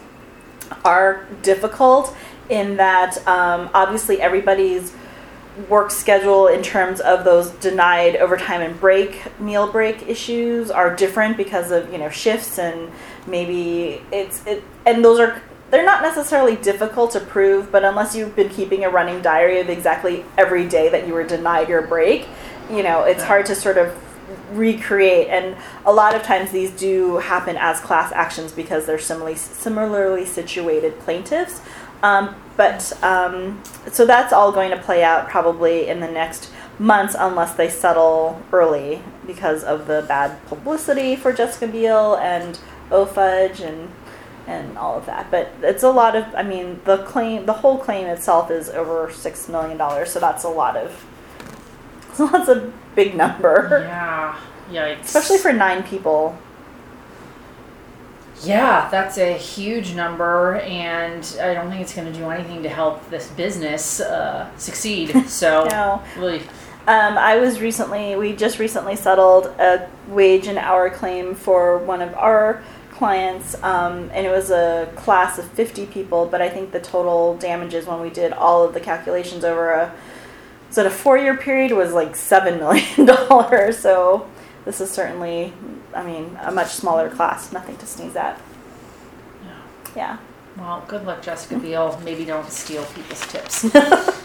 [0.85, 2.17] are difficult
[2.49, 4.93] in that um, obviously everybody's
[5.69, 11.37] work schedule in terms of those denied overtime and break meal break issues are different
[11.37, 12.93] because of you know shifts and
[13.27, 15.41] maybe it's it and those are
[15.71, 19.71] they're not necessarily difficult to prove but unless you've been keeping a running diary of
[19.71, 22.29] exactly every day that you were denied your break
[22.71, 23.95] you know it's hard to sort of
[24.53, 29.37] recreate and a lot of times these do happen as class actions because they're similarly
[29.37, 31.61] similarly situated plaintiffs
[32.03, 37.17] um, but um, so that's all going to play out probably in the next months
[37.19, 42.59] unless they settle early because of the bad publicity for Jessica Biel and
[42.91, 43.91] Au Fudge and
[44.47, 45.29] and all of that.
[45.31, 49.11] But it's a lot of I mean the claim the whole claim itself is over
[49.13, 51.05] six million dollars, so that's a lot of
[52.17, 53.69] so that's a big number.
[53.87, 54.39] Yeah.
[54.71, 55.03] Yikes.
[55.05, 56.37] Especially for nine people.
[58.43, 62.69] Yeah, that's a huge number, and I don't think it's going to do anything to
[62.69, 65.15] help this business uh, succeed.
[65.29, 66.03] So, No.
[66.19, 66.41] really,
[66.87, 72.03] Um, I was recently, we just recently settled a wage and hour claim for one
[72.03, 76.73] of our clients, um, and it was a class of 50 people, but I think
[76.73, 79.93] the total damages when we did all of the calculations over a,
[80.77, 83.73] was it a four year period, was like $7 million.
[83.73, 84.29] so
[84.65, 85.53] this is certainly,
[85.95, 88.41] I mean, a much smaller class, nothing to sneeze at.
[89.43, 89.63] yeah.
[89.97, 90.19] Yeah.
[90.59, 91.99] well, good luck, Jessica Biel.
[92.05, 93.67] Maybe don't steal people's tips.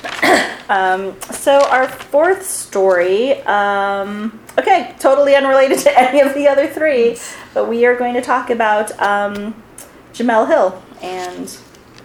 [0.70, 7.18] Um, so our fourth story, um, okay, totally unrelated to any of the other three,
[7.54, 9.62] but we are going to talk about um,
[10.14, 11.58] Jemele Hill and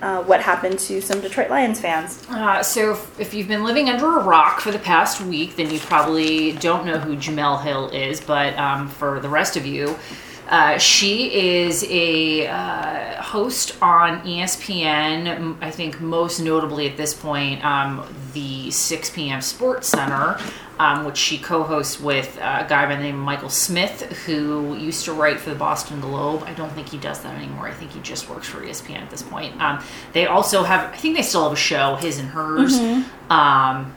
[0.02, 2.24] uh, what happened to some Detroit Lions fans.
[2.28, 5.70] Uh, so, if, if you've been living under a rock for the past week, then
[5.70, 8.20] you probably don't know who Jemele Hill is.
[8.20, 9.96] But um, for the rest of you,
[10.48, 15.56] uh, she is a uh, host on ESPN.
[15.60, 19.40] I think most notably at this point, um, the 6 p.m.
[19.40, 20.40] SportsCenter,
[20.78, 24.76] um, which she co-hosts with uh, a guy by the name of Michael Smith, who
[24.76, 26.44] used to write for the Boston Globe.
[26.44, 27.66] I don't think he does that anymore.
[27.66, 29.60] I think he just works for ESPN at this point.
[29.60, 29.82] Um,
[30.12, 32.78] they also have, I think they still have a show, his and hers,
[33.30, 33.96] um,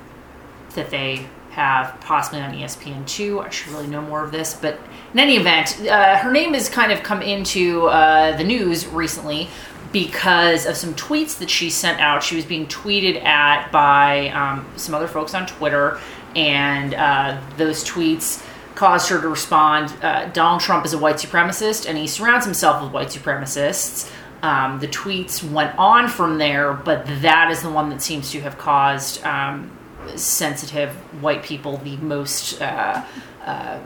[0.73, 3.39] that they have possibly on E ESPN two.
[3.39, 4.79] I should really know more of this, but
[5.13, 9.49] in any event, uh, her name has kind of come into uh, the news recently
[9.91, 12.21] because of some tweets that she sent out.
[12.23, 15.99] She was being tweeted at by um, some other folks on Twitter,
[16.35, 19.93] and uh, those tweets caused her to respond.
[20.01, 24.11] Uh, Donald Trump is a white supremacist, and he surrounds himself with white supremacists.
[24.41, 28.39] Um, the tweets went on from there, but that is the one that seems to
[28.41, 29.77] have caused um,
[30.17, 30.91] sensitive
[31.21, 33.03] white people the most uh,
[33.45, 33.79] uh,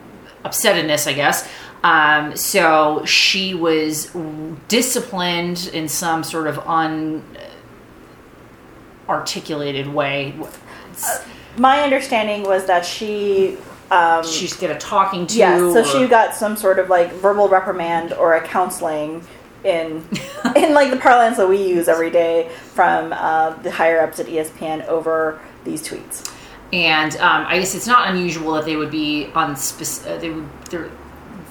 [0.44, 1.50] upsetness, I guess.
[1.84, 4.12] Um, so she was
[4.68, 6.58] disciplined in some sort of
[9.08, 10.34] unarticulated way.
[11.58, 13.58] My understanding was that she.
[13.92, 15.38] Um, She's get a talking to.
[15.38, 19.24] Yeah, so she got some sort of like verbal reprimand or a counseling
[19.64, 20.08] in
[20.56, 24.26] in like the parlance that we use every day from uh, the higher ups at
[24.26, 26.32] ESPN over these tweets.
[26.72, 30.30] and um, I guess it's not unusual that they would be on spec- uh, they
[30.30, 30.48] would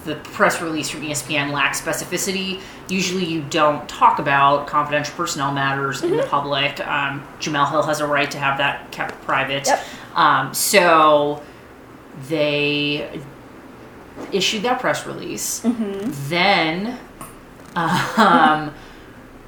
[0.05, 2.59] the press release from ESPN lacks specificity.
[2.89, 6.17] Usually, you don't talk about confidential personnel matters in Mm-hmm.
[6.17, 6.85] the public.
[6.85, 9.65] Um, Jemele Hill has a right to have that kept private.
[9.65, 9.83] Yep.
[10.13, 11.41] Um, so
[12.27, 13.21] they
[14.33, 15.61] issued that press release.
[15.61, 16.09] Mm-hmm.
[16.29, 16.99] Then,
[18.17, 18.73] um,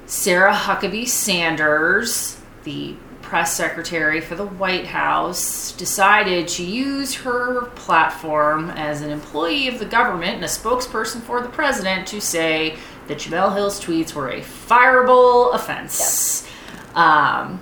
[0.06, 2.94] Sarah Huckabee Sanders, the
[3.26, 9.80] press secretary for the White House, decided to use her platform as an employee of
[9.80, 12.76] the government and a spokesperson for the president to say
[13.08, 16.48] that Jemele Hill's tweets were a fireable offense.
[16.94, 17.60] Um,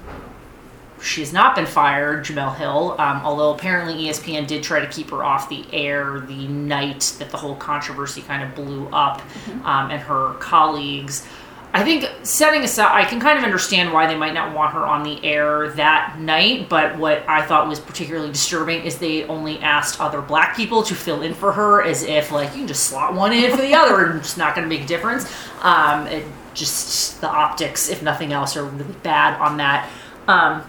[1.02, 5.10] she has not been fired, Jemele Hill, um, although apparently ESPN did try to keep
[5.10, 9.22] her off the air the night that the whole controversy kind of blew up,
[9.64, 11.26] um, and her colleagues.
[11.74, 14.86] I think setting aside, I can kind of understand why they might not want her
[14.86, 19.58] on the air that night, but what I thought was particularly disturbing is they only
[19.58, 22.84] asked other black people to fill in for her as if, like, you can just
[22.84, 25.26] slot one in for the other and it's not going to make a difference.
[25.62, 29.90] Um, it just, the optics, if nothing else, are really bad on that.
[30.28, 30.62] Um,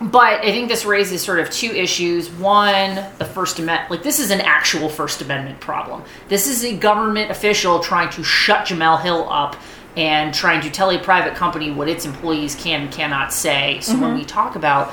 [0.00, 2.30] but I think this raises sort of two issues.
[2.30, 6.04] One, the First Amendment, like this is an actual First Amendment problem.
[6.28, 9.56] This is a government official trying to shut Jemele Hill up
[9.96, 13.80] and trying to tell a private company what its employees can and cannot say.
[13.80, 14.92] So when we talk about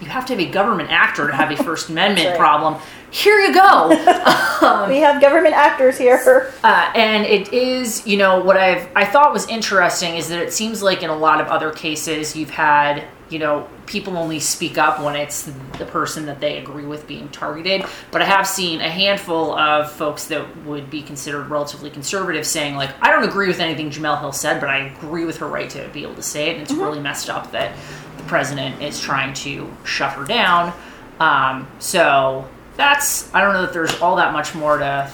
[0.00, 2.38] you have to have a government actor to have a First Amendment right.
[2.38, 3.88] problem, here you go.
[4.88, 6.52] we have government actors here.
[6.64, 10.52] Uh, and it is, you know, what I've I thought was interesting is that it
[10.52, 14.76] seems like in a lot of other cases you've had, you know, people only speak
[14.76, 17.84] up when it's the person that they agree with being targeted.
[18.10, 22.76] But I have seen a handful of folks that would be considered relatively conservative saying
[22.76, 25.70] like, I don't agree with anything Jemele Hill said, but I agree with her right
[25.70, 26.54] to be able to say it.
[26.54, 27.74] And it's really messed up that
[28.18, 30.72] the president is trying to shut her down.
[31.18, 35.10] Um, so that's I don't know that there's all that much more to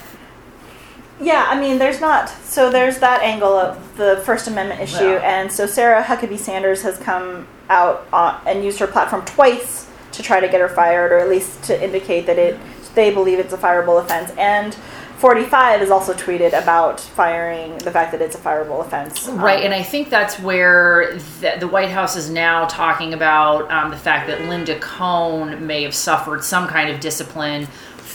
[1.20, 2.28] Yeah, I mean, there's not.
[2.28, 5.20] So there's that angle of the First Amendment issue, Yeah.
[5.40, 10.22] and so Sarah Huckabee Sanders has come out uh, and used her platform twice to
[10.22, 12.58] try to get her fired, or at least to indicate that it
[12.94, 14.32] they believe it's a fireable offense.
[14.36, 14.74] And
[15.20, 19.28] 45 has also tweeted about firing the fact that it's a fireable offense.
[19.28, 23.70] Um, Right, and I think that's where the, the White House is now talking about
[23.70, 27.68] um, the fact that Linda Cohn may have suffered some kind of discipline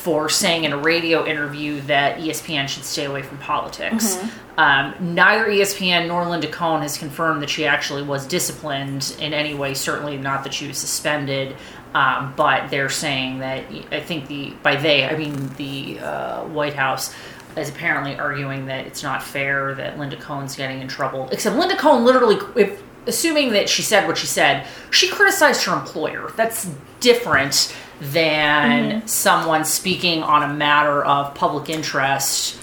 [0.06, 4.18] for saying in a radio interview that ESPN should stay away from politics.
[4.56, 9.56] Um, neither ESPN nor Linda Cohn has confirmed that she actually was disciplined in any
[9.56, 9.74] way.
[9.74, 11.56] Certainly not that she was suspended.
[11.96, 16.76] Um, but they're saying that I think the by they I mean the uh, White
[16.76, 17.16] House
[17.58, 21.30] is apparently arguing that it's not fair that Linda Cohn's getting in trouble.
[21.32, 25.74] Except Linda Cohn literally, if assuming that she said what she said, she criticized her
[25.74, 26.32] employer.
[26.36, 32.58] That's different than someone speaking on a matter of public interest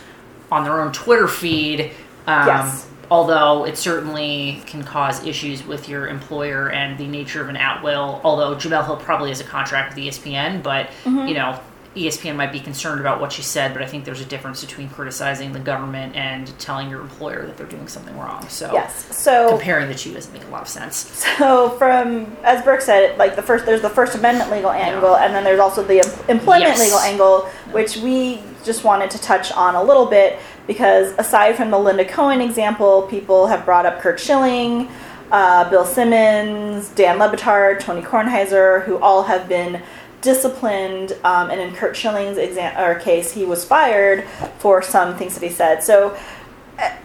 [0.51, 1.91] on their own Twitter feed.
[2.27, 2.89] Um, Yes.
[3.11, 7.83] Although it certainly can cause issues with your employer and the nature of an at
[7.83, 8.23] will.
[8.25, 10.89] Although Jemele Hill probably has a contract with ESPN, but
[11.29, 11.61] you know
[11.95, 13.75] ESPN might be concerned about what she said.
[13.75, 17.57] But I think there's a difference between criticizing the government and telling your employer that
[17.57, 18.49] they're doing something wrong.
[18.49, 19.15] So Yes.
[19.17, 21.27] So comparing the two doesn't make a lot of sense.
[21.39, 25.35] So from as Burke said, like the first there's the First Amendment legal angle, and
[25.35, 26.81] then there's also the em- employment Yes.
[26.81, 27.41] legal angle,
[27.73, 32.05] which we just wanted to touch on a little bit because aside from the Linda
[32.05, 34.89] Cohn example, people have brought up Curt Schilling,
[35.33, 39.83] uh, Bill Simmons, Dan Le Batard, Tony Kornheiser, who all have been
[40.23, 41.13] disciplined.
[41.25, 44.25] Um, and in Curt Schilling's exam- or case, he was fired
[44.59, 45.83] for some things that he said.
[45.83, 46.17] So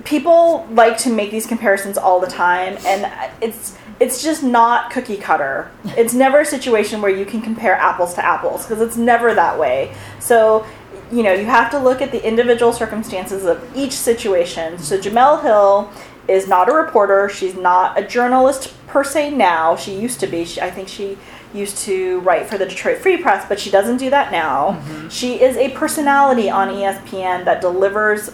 [0.06, 5.18] people like to make these comparisons all the time and it's it's just not cookie
[5.18, 5.72] cutter.
[5.98, 9.58] It's never a situation where you can compare apples to apples because it's never that
[9.58, 9.94] way.
[10.20, 10.66] So
[11.12, 14.78] you know you have to look at the individual circumstances of each situation.
[14.78, 15.92] So jemele hill
[16.28, 17.28] is not a reporter.
[17.30, 19.76] She's not a journalist per se now.
[19.76, 20.46] She used to be.
[20.46, 21.18] She, i think she
[21.54, 25.42] used to write for the detroit free press but she doesn't do that now she
[25.42, 28.32] is a personality on espn that delivers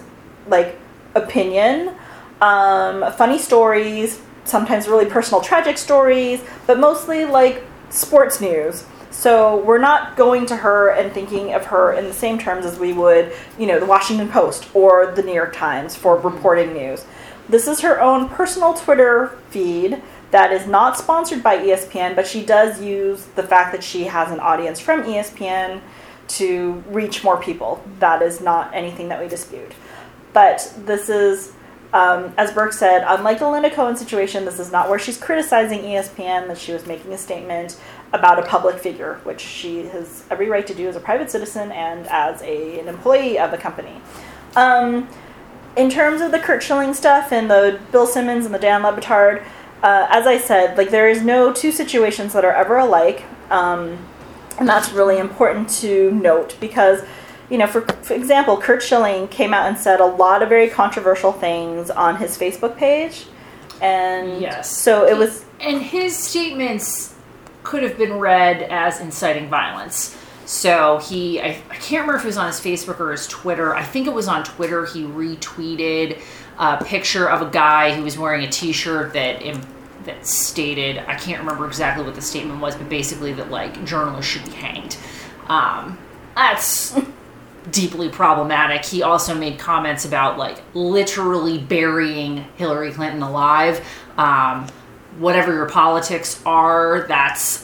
[0.48, 0.78] like
[1.16, 1.96] opinion,
[2.42, 8.86] um, funny stories, sometimes really personal tragic stories, but mostly like sports news.
[9.12, 12.80] So we're not going to her and thinking of her in the same terms as
[12.80, 17.06] we would, you know, the Washington Post or the New York Times for reporting news.
[17.48, 20.02] This is her own personal Twitter feed
[20.34, 24.32] that is not sponsored by ESPN, but she does use the fact that she has
[24.32, 25.80] an audience from ESPN
[26.28, 27.84] to reach more people.
[28.00, 29.74] That is not anything that we dispute.
[30.34, 31.54] But this is,
[31.94, 35.82] um, as Burke said, unlike the Linda Cohn situation, this is not where she's criticizing
[35.82, 37.80] ESPN, that she was making a statement
[38.12, 41.72] about a public figure, which she has every right to do as a private citizen
[41.72, 44.02] and as a, an employee of the company.
[44.56, 45.08] Um,
[45.78, 48.94] in terms of the Curt Schilling stuff and the Bill Simmons and the Dan Le
[48.94, 49.44] Batard,
[49.84, 54.00] uh, as I said, like there is no two situations that are ever alike, um,
[54.58, 57.02] and that's really important to note because,
[57.50, 60.70] you know, for, for example, Curt Schilling came out and said a lot of very
[60.70, 63.26] controversial things on his Facebook page,
[63.82, 64.76] and Yes.
[64.76, 67.14] so it was and his statements
[67.64, 70.18] could have been read as inciting violence.
[70.46, 73.74] So he, I, I can't remember if it was on his Facebook or his Twitter.
[73.74, 74.86] I think it was on Twitter.
[74.86, 76.20] He retweeted
[76.60, 79.62] a picture of a guy who was wearing a T-shirt that im-
[80.06, 84.32] that stated, I can't remember exactly what the statement was, but basically that like journalists
[84.32, 84.98] should be hanged.
[85.48, 85.98] Um,
[86.36, 86.98] that's
[87.72, 88.86] deeply problematic.
[88.86, 93.86] He also made comments about like literally burying Hillary Clinton alive.
[94.18, 94.68] Um,
[95.18, 97.63] whatever your politics are, that's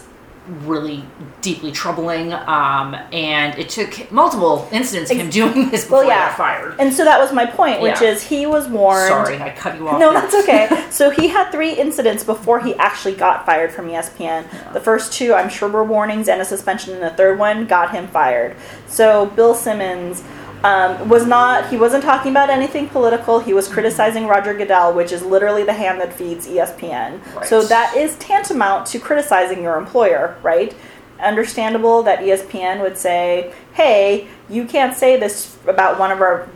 [0.66, 1.04] really
[1.42, 2.34] deeply troubling.
[2.34, 6.76] Um, and it took multiple incidents of him doing this before well, he got fired.
[6.80, 8.10] And so that was my point, which Yeah.
[8.10, 9.08] is he was warned.
[9.08, 10.00] Sorry, I cut you off.
[10.00, 10.22] No, there.
[10.22, 10.86] that's okay.
[10.90, 14.74] so he had three incidents before he actually got fired from ESPN.
[14.74, 17.92] The first two, I'm sure, were warnings and a suspension, and the third one got
[17.92, 18.56] him fired.
[18.88, 20.24] So Bill Simmons
[20.64, 23.40] um, was not, he wasn't talking about anything political.
[23.40, 27.24] He was criticizing Roger Goodell, which is literally the hand that feeds ESPN.
[27.36, 27.46] Right.
[27.48, 30.76] So that is tantamount to criticizing your employer, right?
[31.22, 36.48] Understandable that ESPN would say, hey, you can't say this about one of our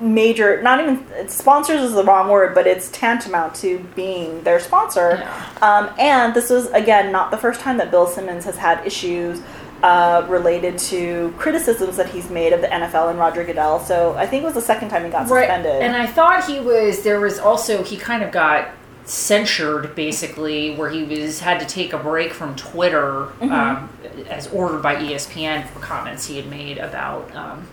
[0.00, 5.18] major not even sponsors is the wrong word but it's tantamount to being their sponsor
[5.20, 5.48] Yeah.
[5.60, 9.42] um, and this was again not the first time that bill simmons has had issues
[9.82, 14.26] uh, related to criticisms that he's made of the nfl and roger goodell so i
[14.26, 17.20] think it was the second time he got suspended And I thought he was there
[17.20, 18.68] was also he kind of got
[19.04, 23.52] censured basically where he was had to take a break from Twitter Mm-hmm.
[23.52, 23.88] um,
[24.28, 27.66] as ordered by ESPN for comments he had made about um,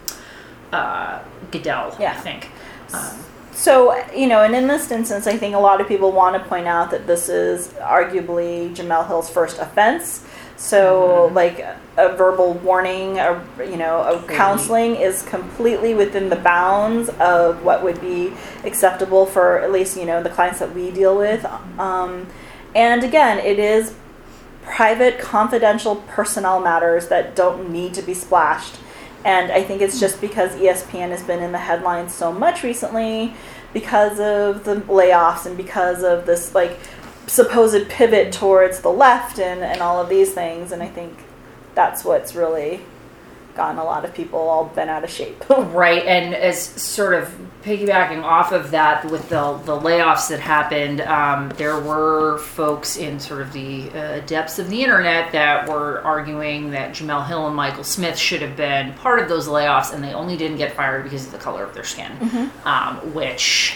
[0.71, 1.19] uh,
[1.51, 1.95] Goodell.
[1.99, 2.49] I think.
[2.93, 3.19] Um,
[3.53, 6.47] So, you know, and in this instance, I think a lot of people want to
[6.47, 10.23] point out that this is arguably Jemele Hill's first offense.
[10.57, 17.09] So, like a verbal warning, a you know, a counseling is completely within the bounds
[17.19, 18.33] of what would be
[18.63, 21.45] acceptable for at least you know the clients that we deal with.
[21.79, 22.27] Um,
[22.75, 23.93] and again, it is
[24.63, 28.77] private, confidential personnel matters that don't need to be splashed.
[29.23, 33.33] And I think it's just because ESPN has been in the headlines so much recently
[33.73, 36.77] because of the layoffs and because of this like
[37.27, 40.71] supposed pivot towards the left and, and all of these things.
[40.71, 41.17] And I think
[41.75, 42.81] that's what's really
[43.57, 45.43] gotten a lot of people all bent out of shape.
[45.77, 51.01] Right, and as sort of piggybacking off of that, with the the layoffs that happened,
[51.01, 56.01] um, there were folks in sort of the uh, depths of the internet that were
[56.03, 60.03] arguing that Jemele Hill and Michael Smith should have been part of those layoffs, and
[60.03, 62.11] they only didn't get fired because of the color of their skin,
[62.65, 63.75] um, which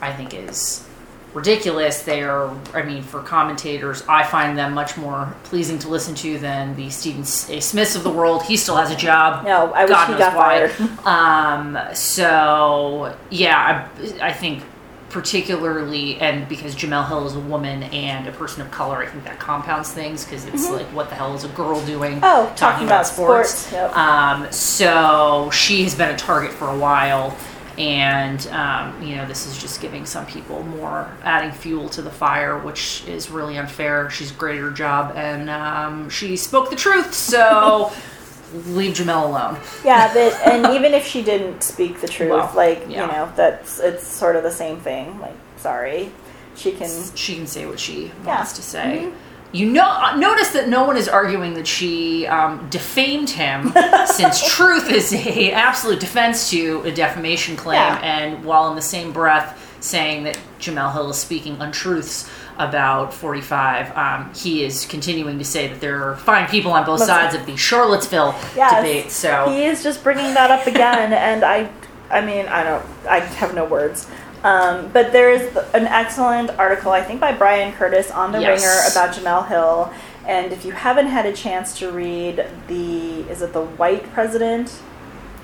[0.00, 0.86] I think is
[1.34, 2.02] ridiculous.
[2.02, 6.38] They are, I mean, for commentators, I find them much more pleasing to listen to
[6.38, 7.60] than the Stephen A.
[7.60, 8.42] Smiths of the world.
[8.42, 9.44] He still has a job.
[9.44, 10.68] No, I wish he got why.
[10.68, 10.90] fired.
[11.10, 13.88] Um, so yeah,
[14.20, 14.62] I, I think
[15.10, 19.24] particularly, and because Jemele Hill is a woman and a person of color, I think
[19.24, 22.20] that compounds things because it's like, what the hell is a girl doing?
[22.20, 22.24] Mm-hmm.
[22.24, 23.94] Oh, talking about sports, yep.
[23.96, 27.36] Um, so she has been a target for a while.
[27.80, 32.10] And um, you know, this is just giving some people more, adding fuel to the
[32.10, 34.10] fire, which is really unfair.
[34.10, 37.14] She's great at her job, and um, she spoke the truth.
[37.14, 37.90] So
[38.66, 39.58] leave Jemele alone.
[39.82, 43.06] yeah, that, and even if she didn't speak the truth, Well, like yeah.
[43.06, 45.18] you know, that's it's sort of the same thing.
[45.18, 46.10] Like, sorry,
[46.56, 46.90] she can.
[47.14, 48.08] she can say what she Yeah.
[48.10, 48.26] Mm-hmm.
[48.26, 49.10] wants to say.
[49.52, 53.72] You know, notice that no one is arguing that she um, defamed him,
[54.06, 57.98] since truth is a absolute defense to a defamation claim, Yeah.
[58.00, 63.96] and while in the same breath saying that Jemele Hill is speaking untruths about 45,
[63.96, 67.14] um, he is continuing to say that there are fine people on both Listen.
[67.14, 69.10] sides of the Charlottesville Yes, debate.
[69.10, 71.70] So he is just bringing that up again, and I,
[72.10, 74.06] I mean, I don't, I have no words.
[74.42, 78.62] Um, but there is an excellent article, I think, by Bryan Curtis on the Yes.
[78.62, 79.92] Ringer about Jamel Hill.
[80.26, 84.72] And if you haven't had a chance to read the, is it the White President?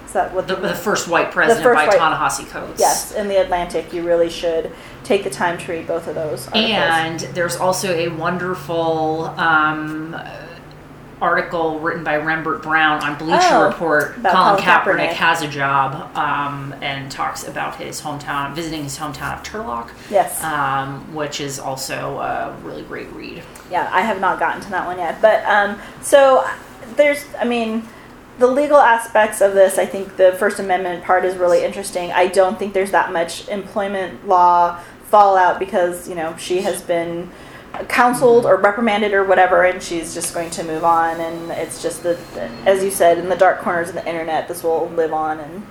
[0.04, 2.78] Is that what the, the first white president first by white- Ta-Nehisi Coates.
[2.80, 4.70] Yes, in the Atlantic, you really should
[5.02, 6.46] take the time to read both of those.
[6.46, 6.70] Articles.
[6.70, 10.16] And there's also a wonderful um,
[11.20, 14.12] article written by Rembert Browne on Bleacher Oh, Report.
[14.16, 15.12] Colin Colin Kaepernick Kaepernick.
[15.14, 20.42] has a job um, and talks about his hometown, visiting his hometown of Turlock, Yes.
[20.44, 23.42] um, which is also a really great read.
[23.70, 25.20] yeah, I have not gotten to that one yet.
[25.22, 26.46] But um, so
[26.96, 27.82] there's, I mean,
[28.38, 32.12] the legal aspects of this, I think the First Amendment part is really interesting.
[32.12, 37.30] I don't think there's that much employment law fallout because, you know, she has been
[37.88, 42.02] counseled or reprimanded or whatever and she's just going to move on and it's just
[42.02, 42.18] that
[42.66, 45.66] as you said in the dark corners of the internet this will live on and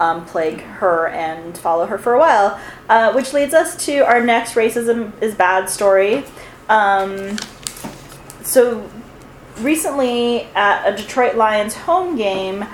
[0.00, 2.60] um, plague her and follow her for a while.
[2.88, 6.24] Uh, which leads us to our next racism is bad story.
[6.68, 7.36] Um,
[8.42, 8.88] so
[9.60, 12.64] recently at a Detroit Lions home game,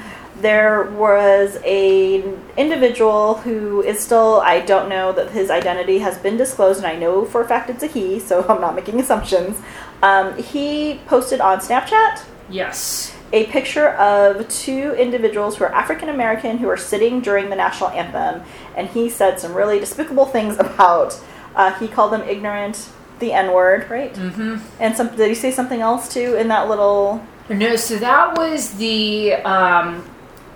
[0.43, 2.23] there was a
[2.57, 6.97] individual who is still I don't know that his identity has been disclosed, and I
[6.97, 9.61] know for a fact it's a he, so I'm not making assumptions.
[10.03, 13.15] Um, he posted on Snapchat Yes.
[13.33, 17.91] a picture of two individuals who are African American who are sitting during the national
[17.91, 18.43] anthem,
[18.77, 21.19] and he said some really despicable things about.
[21.55, 22.89] Uh, he called them ignorant,
[23.21, 24.13] the N word, right?
[24.15, 24.57] Mm-hmm.
[24.81, 27.25] And some did he say something else too in that little?
[27.49, 30.05] No, so that was the um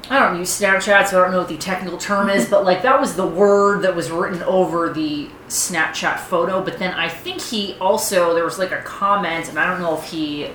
[0.09, 2.83] I don't use Snapchat, so I don't know what the technical term is, but like
[2.83, 6.63] that was the word that was written over the Snapchat photo.
[6.63, 9.99] But then I think he also there was like a comment, and I don't know
[9.99, 10.51] if he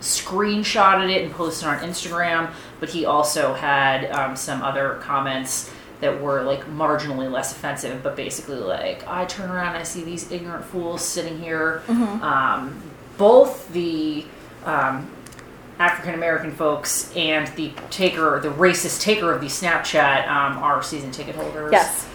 [0.00, 5.70] screenshotted it and posted it on Instagram, but he also had um, some other comments
[6.00, 10.02] that were like marginally less offensive, but basically like I turn around and I see
[10.02, 11.82] these ignorant fools sitting here.
[12.22, 12.82] Um,
[13.16, 14.26] both the
[14.64, 15.10] um,
[15.78, 21.10] African American folks and the taker, the racist taker of the Snapchat, um, are season
[21.10, 21.70] ticket holders.
[21.72, 22.08] Yes.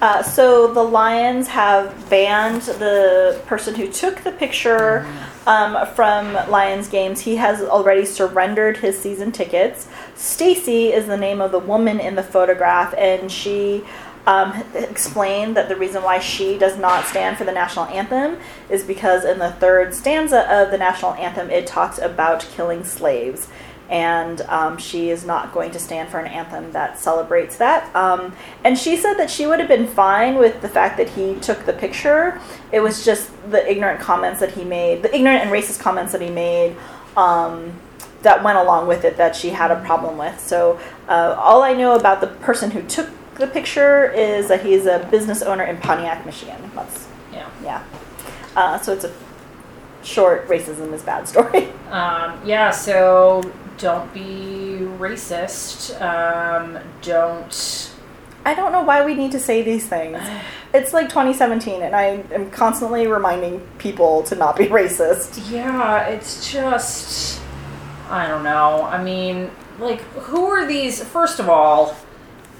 [0.00, 5.06] Uh, so the Lions have banned the person who took the picture
[5.46, 7.20] um, from Lions games.
[7.20, 9.88] He has already surrendered his season tickets.
[10.16, 13.84] Stacy is the name of the woman in the photograph, and she
[14.26, 18.38] um, explained that the reason why she does not stand for the national anthem
[18.70, 23.48] is because in the third stanza of the national anthem it talks about killing slaves
[23.90, 27.94] and um, she is not going to stand for an anthem that celebrates that.
[27.94, 31.34] Um, and she said that she would have been fine with the fact that he
[31.40, 32.40] took the picture.
[32.72, 36.22] It was just the ignorant comments that he made, the ignorant and racist comments that
[36.22, 36.76] he made.
[37.16, 37.78] Um,
[38.22, 40.40] that went along with it that she had a problem with.
[40.40, 44.86] So, uh, all I know about the person who took the picture is that he's
[44.86, 46.70] a business owner in Pontiac, Michigan.
[46.74, 47.48] That's, Yeah.
[47.62, 47.82] yeah.
[48.56, 49.12] Uh, so, it's a
[50.02, 51.68] short racism is bad story.
[51.94, 52.70] Um, yeah.
[52.72, 53.40] So
[53.78, 55.94] don't be racist.
[56.02, 57.92] Um, don't.
[58.44, 60.18] I don't know why we need to say these things.
[60.74, 65.48] It's like 2017, and I am constantly reminding people to not be racist.
[65.52, 66.06] Yeah.
[66.08, 67.40] It's just.
[68.10, 68.82] I don't know.
[68.82, 71.00] I mean, like, who are these?
[71.04, 71.96] First of all.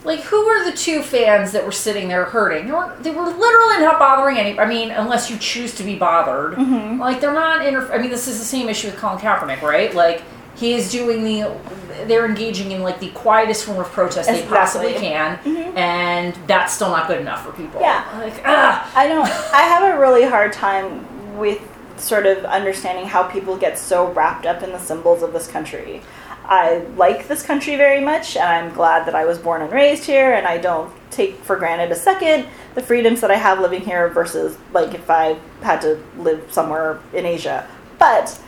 [0.05, 2.67] Like who were the two fans that were sitting there hurting?
[2.67, 4.59] They were, they were literally not bothering any.
[4.59, 6.59] I mean, unless you choose to be bothered.
[6.59, 7.01] Mm-hmm.
[7.01, 7.67] Like they're not.
[7.67, 9.95] Inter- I mean, this is the same issue with Colin Kaepernick, right?
[9.95, 10.23] Like
[10.57, 11.59] he is doing the.
[12.07, 15.53] They're engaging in like the quietest form of protest they possibly Exactly.
[15.53, 15.63] Mm-hmm.
[15.63, 17.81] can, and that's still not good enough for people.
[17.81, 18.05] Yeah.
[18.19, 18.93] Like ah.
[18.95, 19.27] I don't.
[19.27, 21.61] I have a really hard time with
[21.97, 26.03] sort of understanding how people get so wrapped up in the symbols of this country.
[26.45, 30.05] I like this country very much, and I'm glad that I was born and raised
[30.05, 33.83] here, and I don't take for granted a second the freedoms that I have living
[33.83, 37.69] here versus like if I had to live somewhere in Asia.
[37.99, 38.39] But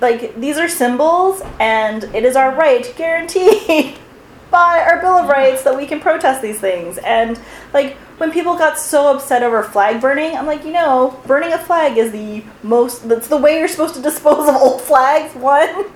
[0.00, 3.96] like these are symbols, and it is our right, guaranteed
[4.50, 6.98] by our Bill of Rights, that we can protest these things.
[6.98, 7.40] And
[7.72, 11.58] like when people got so upset over flag burning, I'm like, you know, burning a
[11.58, 13.08] flag is the most.
[13.08, 15.34] That's the way you're supposed to dispose of old flags.
[15.40, 15.86] One,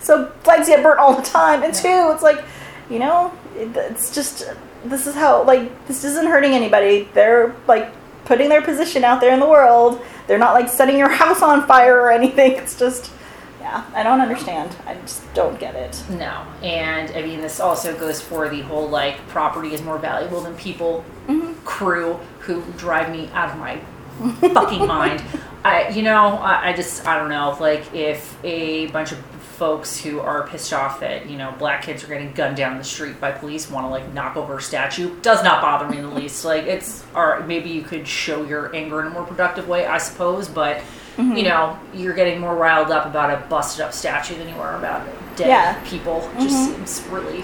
[0.00, 2.44] so flags get burnt all the time, and two, it's like,
[2.90, 4.50] you know, it, it's just
[4.84, 7.08] this is how like this isn't hurting anybody.
[7.14, 7.92] They're like
[8.24, 10.00] putting their position out there in the world.
[10.26, 12.52] They're not like setting your house on fire or anything.
[12.52, 13.12] It's just.
[13.60, 14.74] Yeah, I don't understand.
[14.86, 16.02] I just don't get it.
[16.08, 20.40] No, and I mean this also goes for the whole like property is more valuable
[20.40, 21.52] than people mm-hmm.
[21.64, 23.78] crew who drive me out of my
[24.54, 25.22] fucking mind.
[25.64, 27.56] I, you know, I, I just I don't know.
[27.60, 29.18] Like if a bunch of
[29.58, 32.84] folks who are pissed off that you know black kids are getting gunned down the
[32.84, 36.04] street by police want to like knock over a statue does not bother me in
[36.08, 36.44] the least.
[36.44, 39.98] Like it's or maybe you could show your anger in a more productive way, I
[39.98, 40.80] suppose, but.
[41.18, 41.36] Mm-hmm.
[41.36, 44.78] You know, you're getting more riled up about a busted up statue than you are
[44.78, 45.04] about
[45.34, 45.84] dead Yeah.
[45.84, 46.18] people.
[46.36, 47.42] It just seems really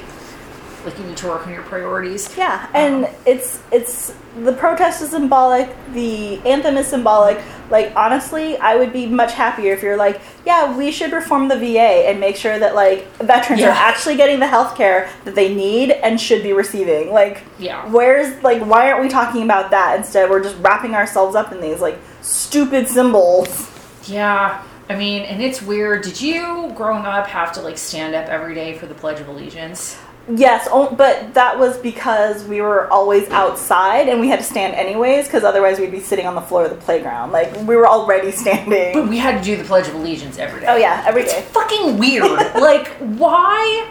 [0.84, 2.34] like you need to work on your priorities.
[2.36, 7.40] Yeah, um, and it's it's the protest is symbolic, the anthem is symbolic.
[7.70, 11.56] Like honestly, I would be much happier if you're like, yeah, we should reform the
[11.58, 13.68] VA and make sure that like veterans Yeah.
[13.68, 17.12] are actually getting the health care that they need and should be receiving.
[17.12, 17.86] Like Yeah.
[17.90, 20.28] where's like why aren't we talking about that instead?
[20.28, 23.70] We're just wrapping ourselves up in these like stupid symbols.
[24.06, 24.62] Yeah.
[24.88, 26.02] I mean, and it's weird.
[26.02, 29.28] Did you, growing up, have to like stand up every day for the Pledge of
[29.28, 29.96] Allegiance?
[30.28, 35.26] Yes, but that was because we were always outside and we had to stand anyways
[35.26, 37.30] because otherwise we'd be sitting on the floor of the playground.
[37.32, 38.94] Like we were already standing.
[38.94, 40.66] But we had to do the Pledge of Allegiance every day.
[40.68, 41.42] Oh yeah, every It's day.
[41.42, 42.24] fucking weird.
[42.54, 43.90] like, why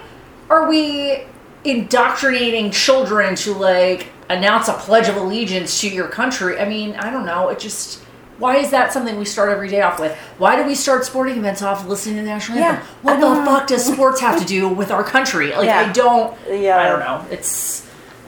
[0.50, 1.24] are we
[1.64, 6.60] indoctrinating children to like announce a pledge of allegiance to your country?
[6.60, 7.50] I mean, I don't know.
[7.50, 8.02] It just
[8.40, 10.16] why is that something we start every day off with?
[10.38, 12.86] Why do we start sporting events off listening to the national Yeah, anthem?
[13.04, 13.46] What the know.
[13.46, 15.52] fuck does sports have to do with our country?
[15.52, 15.80] Like, Yeah.
[15.88, 16.38] I don't.
[16.50, 16.78] Yeah.
[16.80, 17.26] I don't know.
[17.30, 17.88] It's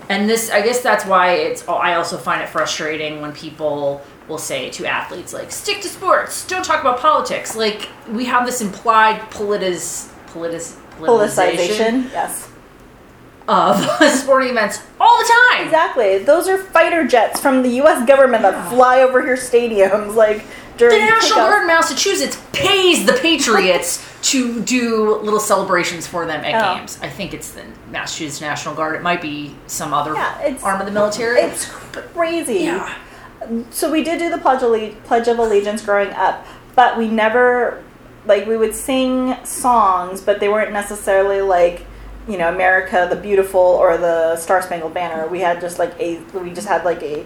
[0.10, 0.52] and this.
[0.52, 1.68] I guess that's why it's.
[1.68, 6.46] I also find it frustrating when people will say to athletes like, "Stick to sports.
[6.48, 11.08] Don't talk about politics." Like we have this implied politiz politis politicization
[12.08, 12.12] Politicization.
[12.12, 12.45] Yes.
[13.48, 13.80] Of
[14.12, 15.66] sporting events all the time.
[15.66, 16.20] Exactly.
[16.20, 18.08] Those are fighter jets from the U.S.
[18.08, 20.44] government that fly over your stadiums, like
[20.78, 21.36] during The National.
[21.40, 26.80] Guard in Massachusetts pays the Patriots to do little celebrations for them at Oh.
[26.80, 26.98] games.
[27.02, 28.96] I think it's the Massachusetts National Guard.
[28.96, 31.40] It might be some other Yeah, arm of the military.
[31.42, 32.62] It's crazy.
[32.66, 32.94] yeah.
[33.70, 37.84] so we did do the pledge, alle- pledge of allegiance growing up but we never
[38.26, 41.86] like we would sing songs but they weren't necessarily like
[42.28, 46.20] you know america the beautiful or the star spangled banner we had just like a
[46.34, 47.26] we just had like a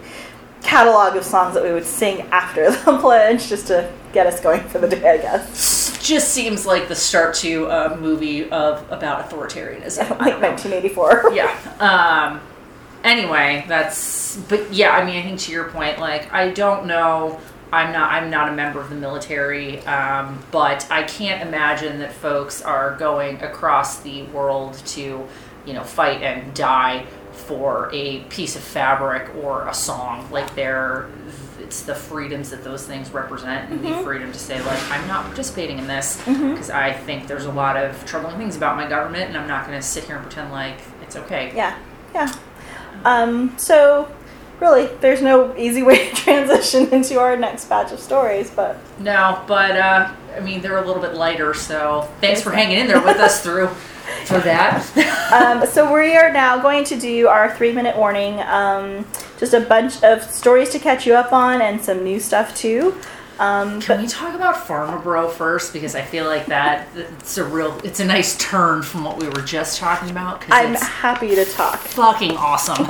[0.62, 4.60] catalog of songs that we would sing after the pledge just to get us going
[4.68, 5.80] for the day i guess
[6.10, 10.08] just seems like the start to a movie of about authoritarianism.
[10.20, 11.56] Like 1984 yeah.
[11.78, 12.40] Um.
[13.04, 14.36] Anyway, that's.
[14.48, 17.40] But yeah, I mean, I think to your point, like, I don't know.
[17.72, 18.12] I'm not.
[18.12, 22.96] I'm not a member of the military, um, but I can't imagine that folks are
[22.96, 25.26] going across the world to,
[25.66, 30.28] you know, fight and die for a piece of fabric or a song.
[30.30, 31.08] Like, they're.
[31.60, 35.26] It's the freedoms that those things represent, and the freedom to say, like, I'm not
[35.26, 39.28] participating in this because I think there's a lot of troubling things about my government,
[39.28, 41.52] and I'm not going to sit here and pretend like it's okay.
[41.54, 41.78] Yeah,
[42.12, 42.34] yeah.
[43.04, 44.10] Um, so,
[44.60, 49.42] really, there's no easy way to transition into our next batch of stories, but No,
[49.46, 53.00] but uh, I mean they're a little bit lighter, so thanks for hanging in there
[53.00, 53.68] with us through
[54.26, 54.84] for that.
[55.32, 58.40] um, so we are now going to do our three minute warning.
[58.40, 59.06] Um,
[59.38, 62.94] just a bunch of stories to catch you up on and some new stuff too.
[63.38, 67.44] Um, Can we talk about Pharma Bro first because I feel like that it's a
[67.44, 71.34] real it's a nice turn from what we were just talking about because I'm happy
[71.34, 71.78] to talk.
[71.78, 72.84] fucking awesome.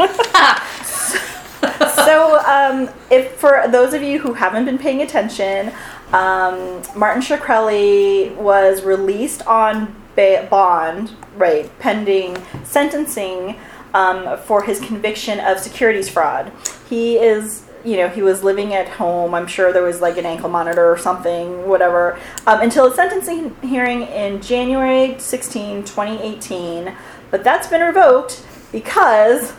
[1.89, 5.72] so, um, if for those of you who haven't been paying attention,
[6.12, 13.57] um, Martin Shkreli was released on ba- bond, right, pending sentencing
[13.95, 16.53] um, for his conviction of securities fraud.
[16.89, 17.66] He is.
[17.83, 19.35] You know, he was living at home.
[19.35, 23.57] I'm sure there was like an ankle monitor or something, whatever, um, until a sentencing
[23.62, 26.95] hearing in January 16, 2018.
[27.31, 29.55] But that's been revoked because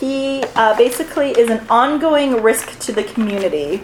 [0.00, 3.82] he uh, basically is an ongoing risk to the community.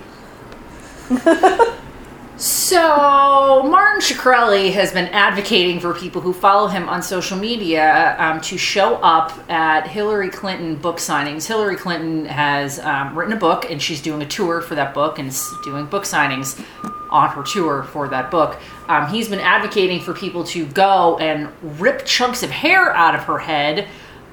[2.43, 8.41] So, Martin Shkreli has been advocating for people who follow him on social media um,
[8.41, 11.47] to show up at Hillary Clinton book signings.
[11.47, 15.21] Hillary Clinton has um, written a book and she's doing a tour for that book
[15.21, 16.61] and is doing book signings
[17.11, 18.59] on her tour for that book.
[18.89, 21.49] Um, he's been advocating for people to go and
[21.81, 23.87] rip chunks of hair out of her head.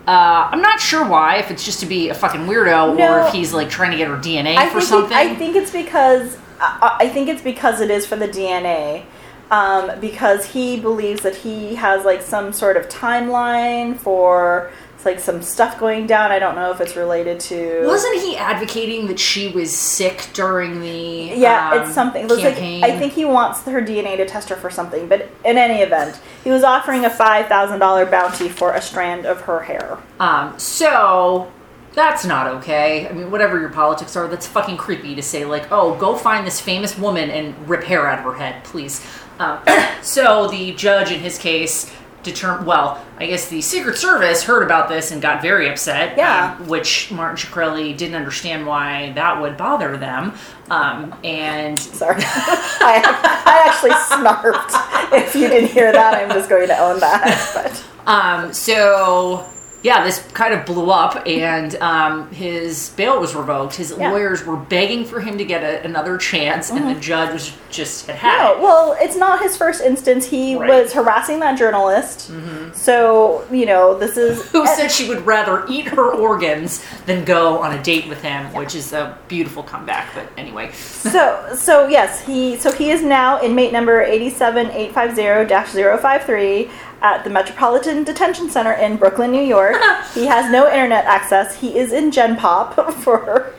[0.10, 3.32] Uh, I'm not sure why, if it's just to be a fucking weirdo or if
[3.32, 5.16] he's like trying to get her DNA I for something.
[5.16, 9.06] It, I think it's because I, I think it's because it is for the DNA.
[9.52, 15.22] Um, because he believes that he has like some sort of timeline for it's like
[15.22, 16.30] some stuff going down.
[16.30, 17.86] I don't know if it's related to.
[17.86, 22.26] Wasn't he advocating that she was sick during the yeah, um, it's something.
[22.26, 22.58] It looks like?
[22.58, 25.08] I think he wants her DNA to test her for something.
[25.08, 29.26] But in any event, he was offering a five thousand dollar bounty for a strand
[29.26, 30.00] of her hair.
[30.20, 31.50] Um, so
[31.94, 33.08] that's not okay.
[33.08, 36.46] I mean, whatever your politics are, that's fucking creepy to say like, oh, go find
[36.46, 39.02] this famous woman and rip hair out of her head, please.
[39.40, 39.62] Um,
[40.02, 41.90] so the judge in his case
[42.24, 42.68] determined.
[42.68, 46.18] Well, I guess the Secret Service heard about this and got very upset.
[46.18, 46.56] Yeah.
[46.60, 50.34] um, which Martin Shkreli didn't understand why that would bother them.
[50.70, 53.02] Um, and Sorry, I,
[53.46, 55.18] I actually snarfed.
[55.18, 57.52] If you didn't hear that, I'm just going to own that.
[57.54, 59.48] But Um, so
[59.82, 63.76] yeah, this kind of blew up, and um, his bail was revoked.
[63.76, 64.12] His Yeah.
[64.12, 68.06] lawyers were begging for him to get a, another chance, and the judge was just
[68.08, 68.60] had had No, it.
[68.62, 70.26] well, it's not his first instance.
[70.26, 70.70] He Right.
[70.70, 72.30] was harassing that journalist.
[72.74, 74.50] So, you know, this is.
[74.52, 78.52] Who said she would rather eat her organs than go on a date with him,
[78.54, 80.10] which is a beautiful comeback.
[80.14, 86.70] But anyway, so so yes he so he is now inmate number 87850-053
[87.02, 89.78] at the metropolitan detention center in brooklyn new york
[90.14, 92.74] he has no internet access he is in gen pop
[93.04, 93.54] for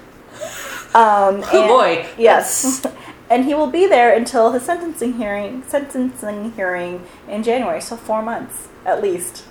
[0.95, 2.07] um Oh, and- boy.
[2.19, 2.85] yes
[3.31, 8.23] and he will be there until his sentencing hearing sentencing hearing in january so four
[8.23, 9.45] months at least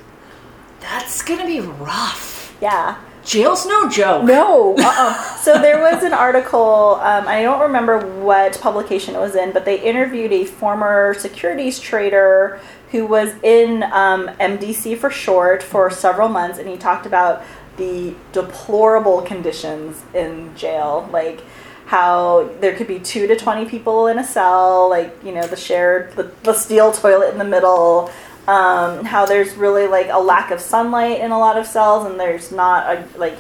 [0.81, 2.55] that's gonna be rough.
[2.61, 4.23] yeah Jail's no joke.
[4.23, 4.75] No.
[4.77, 5.13] Uh-uh.
[5.35, 9.65] so there was an article, um, I don't remember what publication it was in, but
[9.65, 12.59] they interviewed a former securities trader
[12.91, 17.43] who was in um, MDC for short for several months, and he talked about
[17.77, 21.41] the deplorable conditions in jail, like
[21.85, 25.55] how there could be two to 20 people in a cell, like, you know, the
[25.55, 28.11] shared, the, the steel toilet in the middle,
[28.47, 32.19] um, how there's really like a lack of sunlight in a lot of cells, and
[32.19, 33.37] there's not a like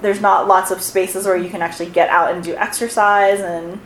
[0.00, 3.40] there's not lots of spaces where you can actually get out and do exercise.
[3.40, 3.80] And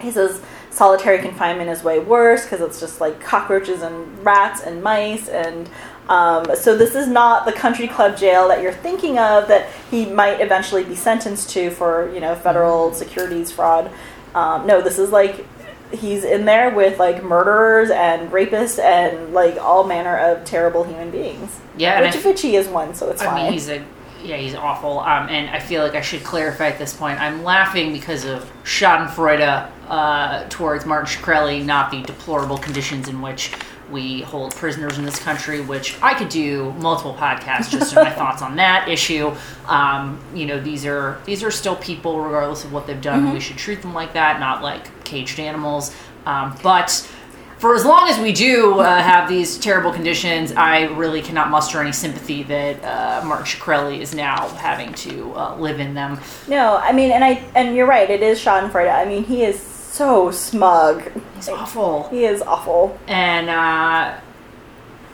[0.00, 0.40] he says
[0.70, 5.68] solitary confinement is way worse because it's just like cockroaches and rats and mice and.
[6.08, 10.06] Um, so this is not the country club jail that you're thinking of that he
[10.06, 13.88] might eventually be sentenced to for you know federal securities fraud.
[14.34, 15.46] Um, no, this is like
[15.92, 21.10] he's in there with like murderers and rapists and like all manner of terrible human
[21.10, 21.60] beings.
[21.76, 23.42] Yeah, and which, he is one, so it's I fine.
[23.44, 23.84] mean, he's a
[24.22, 25.00] yeah, he's awful.
[25.00, 27.20] Um, and I feel like I should clarify at this point.
[27.20, 33.52] I'm laughing because of Schadenfreude uh, towards Martin Shkreli, not the deplorable conditions in which
[33.90, 35.60] we hold prisoners in this country.
[35.60, 39.34] Which I could do multiple podcasts just on my thoughts on that issue.
[39.66, 43.32] Um, you know, these are these are still people, regardless of what they've done.
[43.32, 45.94] We should treat them like that, not like caged animals.
[46.24, 47.10] Um, but
[47.58, 51.80] for as long as we do uh, have these terrible conditions, I really cannot muster
[51.80, 56.18] any sympathy that uh, Martin Shkreli is now having to uh, live in them.
[56.48, 58.08] No, I mean, and I and you're right.
[58.08, 58.90] It is Schadenfreude.
[58.90, 61.10] I mean, he is so smug.
[61.34, 62.08] He's awful.
[62.08, 62.98] He is awful.
[63.06, 64.18] And uh,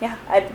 [0.00, 0.52] Yeah, I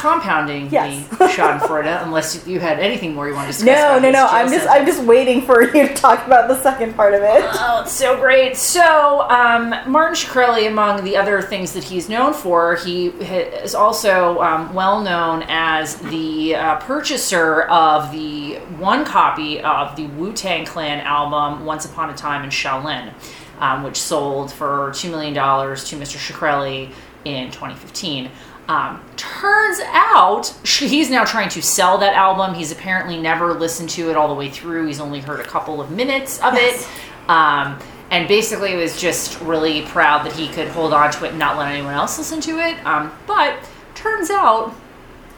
[0.00, 1.06] compounding yes.
[1.18, 3.66] the Schadenfreude, unless you had anything more you want to discuss.
[3.66, 4.26] No, no, no.
[4.26, 4.66] I'm just.
[4.68, 7.44] I'm just waiting for you to talk about the second part of it.
[7.44, 8.56] Oh, it's so great.
[8.56, 14.40] So, um, Martin Shkreli, among the other things that he's known for, he is also
[14.40, 20.64] um, well known as the uh, purchaser of the one copy of the Wu Tang
[20.64, 23.12] Clan album Once Upon a Time in Shaolin,
[23.60, 26.16] um, which sold for $2 million to Mr.
[26.18, 26.92] Shkreli
[27.24, 28.30] in 2015.
[28.68, 32.54] Um, turns out he's now trying to sell that album.
[32.54, 34.86] He's apparently never listened to it all the way through.
[34.86, 36.82] He's only heard a couple of minutes of Yes.
[36.82, 37.30] it.
[37.30, 37.78] Um,
[38.10, 41.56] and basically was just really proud that he could hold on to it and not
[41.56, 42.84] let anyone else listen to it.
[42.86, 43.56] Um, but
[43.94, 44.74] turns out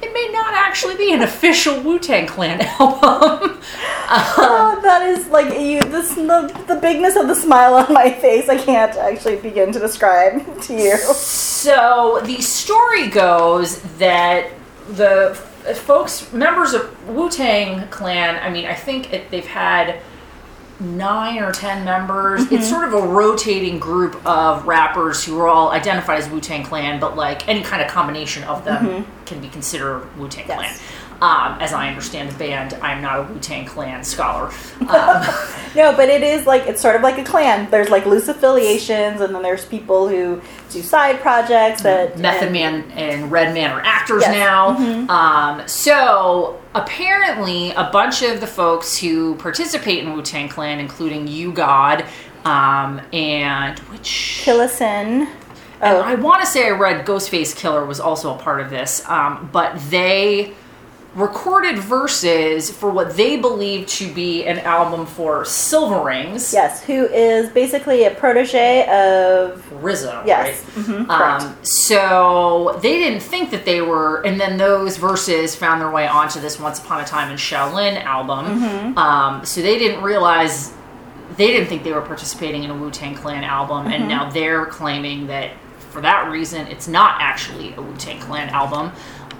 [0.02, 3.58] it may not actually be an official Wu Tang Clan album.
[4.14, 5.80] Oh, that is like you.
[5.80, 8.48] This the, the bigness of the smile on my face.
[8.48, 10.96] I can't actually begin to describe to you.
[10.96, 14.50] So the story goes that
[14.88, 15.34] the
[15.74, 20.00] folks, members of Wu Tang Clan, I mean, I think it, they've had
[20.80, 22.42] nine or ten members.
[22.42, 22.62] It's mm-hmm.
[22.62, 27.00] sort of a rotating group of rappers who are all identified as Wu Tang Clan,
[27.00, 29.24] but like any kind of combination of them mm-hmm.
[29.24, 30.78] can be considered Wu Tang Yes.
[30.78, 30.88] Clan.
[31.20, 34.50] Um, as I understand the band, I'm not a Wu Tang Clan scholar.
[34.80, 35.24] Um,
[35.74, 37.70] No, but it is like it's sort of like a clan.
[37.70, 40.40] There's like loose affiliations, and then there's people who
[40.70, 44.34] do side projects that Method and- Man and Redman are actors Yes.
[44.78, 45.06] Mm-hmm.
[45.06, 45.14] now.
[45.60, 51.26] Um, so apparently, a bunch of the folks who participate in Wu Tang Clan, including
[51.26, 52.04] U-God,
[52.44, 55.22] um, and which Killa Sin.
[55.26, 55.28] and
[55.80, 59.08] Oh, I want to say I read Ghostface Killah was also a part of this,
[59.08, 60.52] um, but they
[61.14, 66.54] recorded verses for what they believe to be an album for Cilvaringz.
[66.54, 70.84] yes, who is basically a protege of RZA, Yes, right?
[70.86, 75.90] mhm, um, so they didn't think that they were, and then those verses found their
[75.90, 78.46] way onto this Once Upon a Time in Shaolin album.
[78.60, 78.98] Mm-hmm.
[78.98, 80.72] Um, so they didn't realize,
[81.36, 83.92] they didn't think they were participating in a Wu Tang Clan album, Mm-hmm.
[83.92, 85.50] and now they're claiming that
[85.90, 88.92] for that reason, it's not actually a Wu Tang Clan album.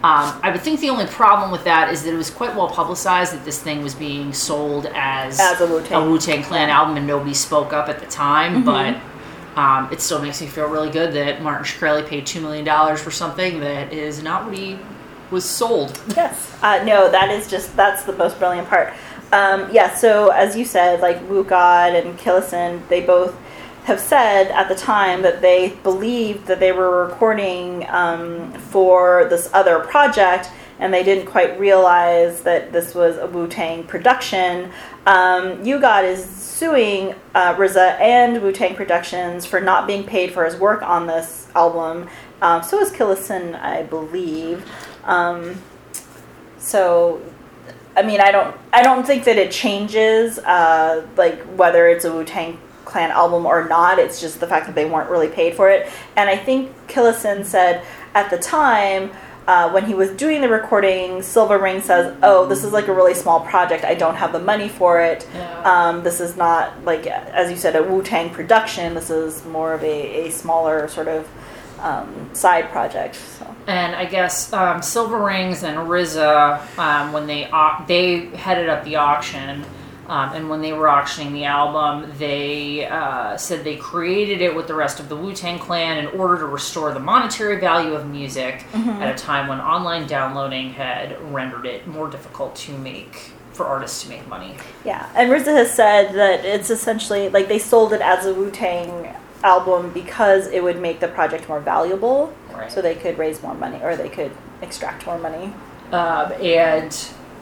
[0.05, 2.69] Um, I would think the only problem with that is that it was quite well
[2.69, 6.11] publicized that this thing was being sold as, As a Wu-Tang.
[6.11, 8.65] Wu Tang Clan album, and nobody spoke up at the time.
[8.65, 8.97] But
[9.55, 13.01] um, it still makes me feel really good that Martin Shkreli paid two million dollars
[13.01, 14.77] for something that is not what he
[15.31, 16.01] was sold.
[16.17, 16.53] Yes.
[16.63, 18.93] Uh, no, that is just that's the most brilliant part.
[19.31, 19.95] Um, yeah.
[19.95, 23.37] So as you said, like U-God and Killa Sin, they both
[23.85, 29.51] have said at the time that they believed that they were recording um, for this
[29.53, 34.71] other project, and they didn't quite realize that this was a Wu Tang production.
[35.07, 40.45] Um, God is suing uh, RZA and Wu Tang Productions for not being paid for
[40.45, 42.09] his work on this album.
[42.41, 44.65] Um, so is Killa Sin, I believe.
[45.05, 45.61] Um,
[46.59, 47.21] so
[47.97, 52.13] I mean, I don't, I don't think that it changes, uh, like whether it's a
[52.13, 52.59] Wu Tang
[52.93, 53.99] Clan album or not.
[53.99, 55.91] It's just the fact that they weren't really paid for it.
[56.15, 57.83] And I think Killa Sin said
[58.15, 59.11] at the time
[59.47, 63.15] uh, when he was doing the recording, Cilvaringz says, "Oh, this is like a really
[63.15, 63.85] small project.
[63.85, 65.27] I don't have the money for it.
[65.35, 65.63] Yeah.
[65.63, 68.95] Um, this is not like, as you said, a Wu Tang production.
[68.95, 71.29] This is more of a, a smaller sort of
[71.81, 73.53] um, side project." So.
[73.67, 78.97] And I guess um, Cilvaringz and RZA, um, when they au- they headed up the
[78.97, 79.65] auction,
[80.13, 84.67] um, and when they were auctioning the album, they uh, said they created it with
[84.67, 88.07] the rest of the Wu Tang Clan in order to restore the monetary value of
[88.07, 93.65] music at a time when online downloading had rendered it more difficult to make for
[93.67, 94.55] artists to make money.
[94.85, 98.51] Yeah, and RZA has said that it's essentially like they sold it as a Wu
[98.51, 102.71] Tang album because it would make the project more valuable, Right.
[102.71, 105.55] so they could raise more money or they could extract more money.
[105.91, 106.93] um, and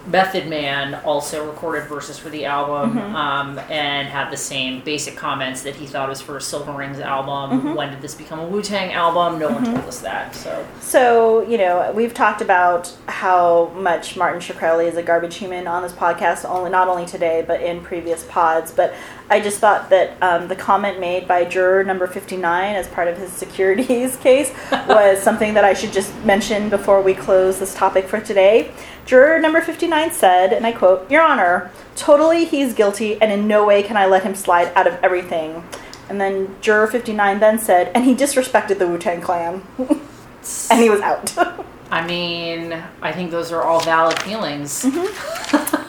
[0.06, 5.62] Method Man also recorded verses for the album um, and had the same basic comments
[5.62, 7.74] that he thought was for a Cilvaringz album.
[7.74, 9.38] When did this become a Wu Tang album?
[9.38, 10.34] No one told us that.
[10.34, 15.66] So So you know we've talked about how much Martin Shkreli is a garbage human
[15.66, 18.72] on this podcast, only not only today but in previous pods.
[18.72, 18.94] But
[19.28, 23.06] I just thought that um, the comment made by juror number fifty nine as part
[23.08, 27.74] of his securities case was something that I should just mention before we close this
[27.74, 28.72] topic for today.
[29.06, 33.66] Juror number 59 said, and I quote, Your Honor, totally he's guilty, and in no
[33.66, 35.64] way can I let him slide out of everything.
[36.08, 39.62] And then juror 59 then said, and he disrespected the Wu Tang Clan.
[39.78, 41.32] and he was out.
[41.90, 42.72] I mean,
[43.02, 44.84] I think those are all valid feelings.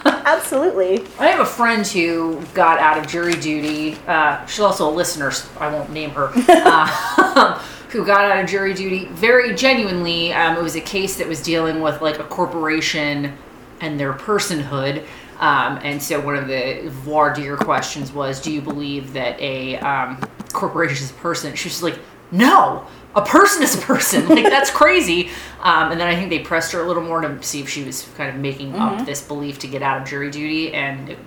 [0.05, 1.05] Absolutely.
[1.19, 3.97] I have a friend who got out of jury duty.
[4.07, 5.31] Uh, she's also a listener.
[5.31, 6.31] So I won't name her.
[6.47, 10.33] Uh, who got out of jury duty very genuinely.
[10.33, 13.37] Um, it was a case that was dealing with like a corporation
[13.81, 15.05] and their personhood.
[15.39, 19.77] Um, and so one of the voir dire questions was, "Do you believe that a
[19.79, 20.21] um,
[20.53, 21.99] corporation is a person?" She was like,
[22.31, 24.25] "No." A person is a person.
[24.29, 25.31] Like that's crazy.
[25.59, 27.83] Um, and then I think they pressed her a little more to see if she
[27.83, 31.19] was kind of making up this belief to get out of jury duty, and it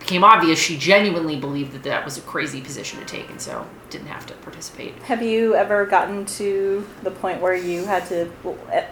[0.00, 3.64] became obvious she genuinely believed that that was a crazy position to take, and so
[3.90, 4.94] didn't have to participate.
[5.02, 8.30] Have you ever gotten to the point where you had to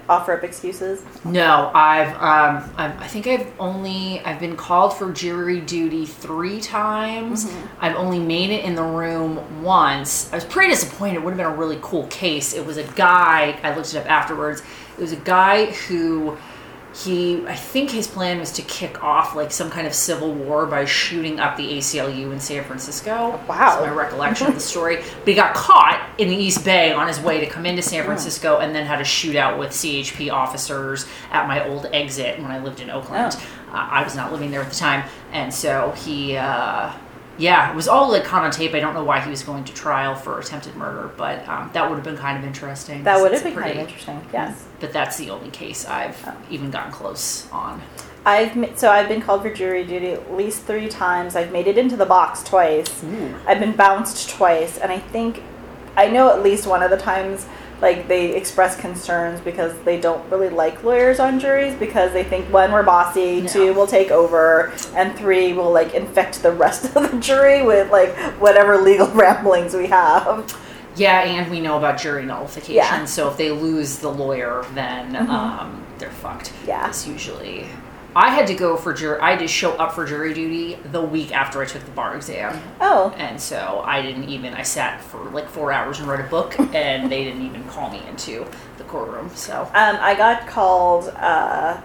[0.09, 1.05] offer up excuses?
[1.25, 7.53] No, I've, um, I think I've only, I've been called for jury duty three times.
[7.81, 10.33] I've only made it in the room once.
[10.33, 11.17] I was pretty disappointed.
[11.17, 12.55] It would have been a really cool case.
[12.55, 14.63] It was a guy, I looked it up afterwards.
[14.97, 16.37] It was a guy who,
[17.05, 20.67] he, I think his plan was to kick off like some kind of civil war
[20.67, 23.41] by shooting up the ACLU in San Francisco.
[23.49, 23.59] Wow.
[23.59, 24.97] That's my recollection of the story.
[24.97, 28.05] But he got caught in the East Bay on his way to come into San
[28.05, 32.59] Francisco and then had a shootout with CHP officers at my old exit when I
[32.59, 33.37] lived in Oakland.
[33.37, 33.47] Oh.
[33.69, 35.09] Uh, I was not living there at the time.
[35.31, 36.93] And so he, uh,
[37.39, 38.75] yeah, it was all like caught on tape.
[38.75, 41.89] I don't know why he was going to trial for attempted murder, but um, that
[41.89, 43.05] would have been kind of interesting.
[43.05, 44.21] That would have been kind of pretty- interesting.
[44.33, 44.67] Yes.
[44.81, 46.35] But that's the only case I've Oh.
[46.51, 47.81] even gotten close on.
[48.27, 51.35] I've so I've been called for jury duty at least three times.
[51.37, 53.03] I've made it into the box twice.
[53.47, 55.43] I've been bounced twice, and I think
[55.97, 57.47] I know at least one of the times
[57.81, 62.53] like they express concerns because they don't really like lawyers on juries because they think
[62.53, 63.47] one we're bossy, Yeah.
[63.49, 67.91] two will take over, and three we'll like infect the rest of the jury with
[67.93, 70.45] like whatever legal ramblings we have.
[70.97, 72.75] Yeah, and we know about jury nullification.
[72.75, 73.05] Yeah.
[73.05, 76.53] So if they lose the lawyer, then um, they're fucked.
[76.67, 76.89] Yeah.
[76.89, 77.67] It's usually.
[78.17, 79.21] I had to go for jury.
[79.21, 82.17] I had to show up for jury duty the week after I took the bar
[82.17, 84.55] exam, Oh, and so I didn't even.
[84.55, 87.91] I sat for like four hours and read a book, and they didn't even call
[87.91, 88.47] me into
[88.79, 89.31] the courtroom.
[89.35, 91.81] So Um, I got called uh,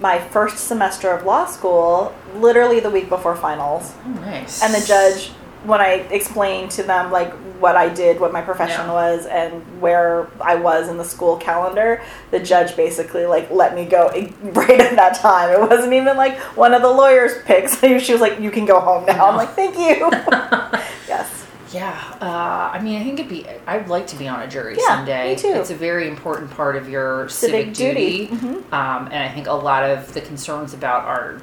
[0.00, 3.94] my first semester of law school, literally the week before finals.
[4.04, 4.62] oh, nice.
[4.62, 5.32] And the judge,
[5.64, 8.92] when I explained to them like what I did, what my profession Yeah.
[8.92, 13.84] was, and where I was in the school calendar, the judge basically like let me
[13.86, 14.08] go
[14.42, 15.50] right at that time.
[15.50, 17.80] It wasn't even like one of the lawyers' picks.
[18.04, 20.10] She was like, "You can go home now." I'm like, "Thank you."
[21.08, 21.46] yes.
[21.72, 23.46] Yeah, uh, I mean, I think it'd be.
[23.66, 25.30] I'd like to be on a jury Yeah, someday.
[25.30, 25.48] me too.
[25.54, 28.26] It's a very important part of your Civic civic, duty.
[28.26, 28.72] duty, Mhm.
[28.72, 31.40] um, and I think a lot of the concerns about our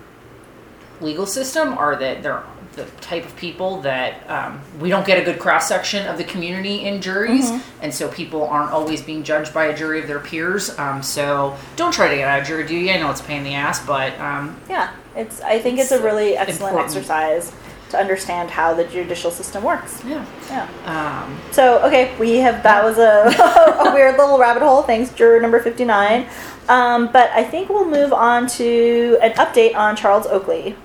[1.02, 2.44] legal system are that they're
[2.76, 6.24] the type of people that um, we don't get a good cross section of the
[6.24, 7.84] community in juries, Mm-hmm.
[7.84, 10.78] and so people aren't always being judged by a jury of their peers.
[10.80, 12.92] Um, so don't try to get out of jury duty.
[12.92, 15.42] I know it's a pain in the ass, but um, Yeah, it's.
[15.42, 16.96] I think it's, a really excellent important.
[16.96, 17.52] exercise
[17.90, 20.02] to understand how the judicial system works.
[20.08, 20.26] yeah.
[20.50, 21.24] Yeah.
[21.26, 24.82] Um, So okay, we have that was a, a weird little rabbit hole.
[24.84, 26.26] Thanks, juror number fifty nine.
[26.70, 30.78] Um, but I think we'll move on to an update on Charles Oakley.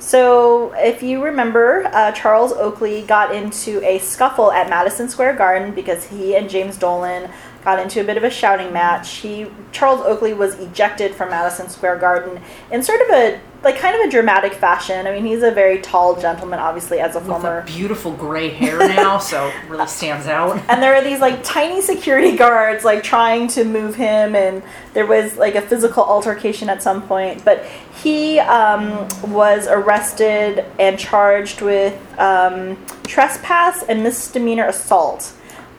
[0.00, 5.74] So if you remember, uh, Charles Oakley got into a scuffle at Madison Square Garden
[5.74, 7.30] because he and James Dolan
[7.64, 9.16] got into a bit of a shouting match.
[9.16, 12.40] He Charles Oakley was ejected from Madison Square Garden
[12.70, 15.06] in sort of a like kind of a dramatic fashion.
[15.06, 18.78] I mean, he's a very tall gentleman, obviously, as a with former beautiful gray hair
[18.78, 20.62] now, so really stands out.
[20.68, 24.62] and there are these like tiny security guards like trying to move him and
[24.94, 27.64] there was like a physical altercation at some point but
[28.02, 35.32] he um, was arrested and charged with um, trespass and misdemeanor assault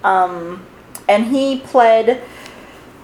[0.04, 0.66] um,
[1.12, 2.24] and he pled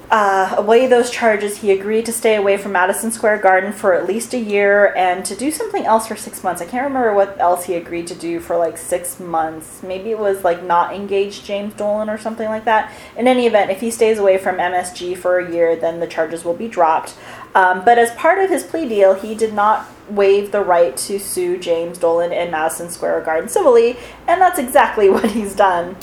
[0.09, 4.07] uh, away those charges, he agreed to stay away from Madison Square Garden for at
[4.07, 6.61] least a year and to do something else for six months.
[6.61, 9.83] I can't remember what else he agreed to do for like six months.
[9.83, 12.93] Maybe it was like not engage James Dolan or something like that.
[13.17, 16.45] In any event, if he stays away from MSG for a year, then the charges
[16.45, 17.15] will be dropped.
[17.53, 21.19] Um, but as part of his plea deal, he did not waive the right to
[21.19, 25.97] sue James Dolan in Madison Square Garden civilly, and that's exactly what he's done.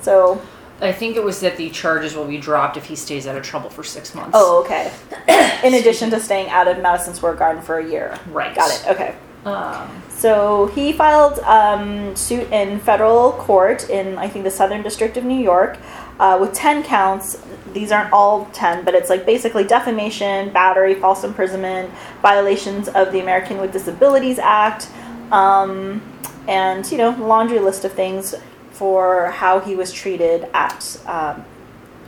[0.00, 0.42] So,
[0.80, 3.42] I think it was that the charges will be dropped if he stays out of
[3.42, 4.32] trouble for six months.
[4.34, 4.92] oh, okay.
[5.66, 8.18] In addition to staying out of Madison Square Garden for a year.
[8.30, 8.54] right.
[8.54, 8.88] Got it.
[8.88, 9.14] Okay.
[9.44, 15.16] Um, So he filed um, suit in federal court in I think the Southern District
[15.16, 15.78] of New York
[16.18, 17.40] uh, with ten counts.
[17.72, 21.90] These aren't all ten, but it's like basically defamation, battery, false imprisonment,
[22.22, 24.88] violations of the American with Disabilities Act,
[25.30, 26.00] um,
[26.48, 28.34] and you know laundry list of things
[28.74, 31.44] for how he was treated at um,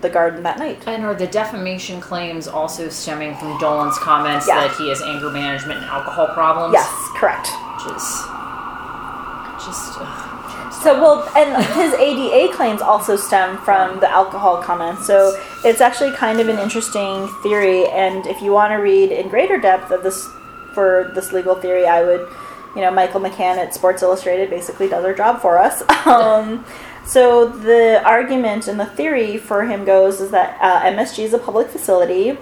[0.00, 0.82] the garden that night.
[0.86, 4.66] and are the defamation claims also stemming from Dolan's comments Yeah.
[4.66, 6.72] that he has anger management and alcohol problems?
[6.74, 7.48] Yes, correct.
[7.76, 8.02] Which is
[9.64, 9.96] just.
[9.98, 15.06] ugh, So well, and his ADA claims also stem from the alcohol comments.
[15.06, 17.86] So it's actually kind of an interesting theory.
[17.88, 20.28] And if you want to read in greater depth of this
[20.74, 22.28] for this legal theory, I would,
[22.76, 25.82] you know, Michael McCann at Sports Illustrated basically does our job for us.
[26.06, 26.64] Um,
[27.04, 31.38] so the argument and the theory for him goes is that uh, MSG is a
[31.38, 32.38] public facility.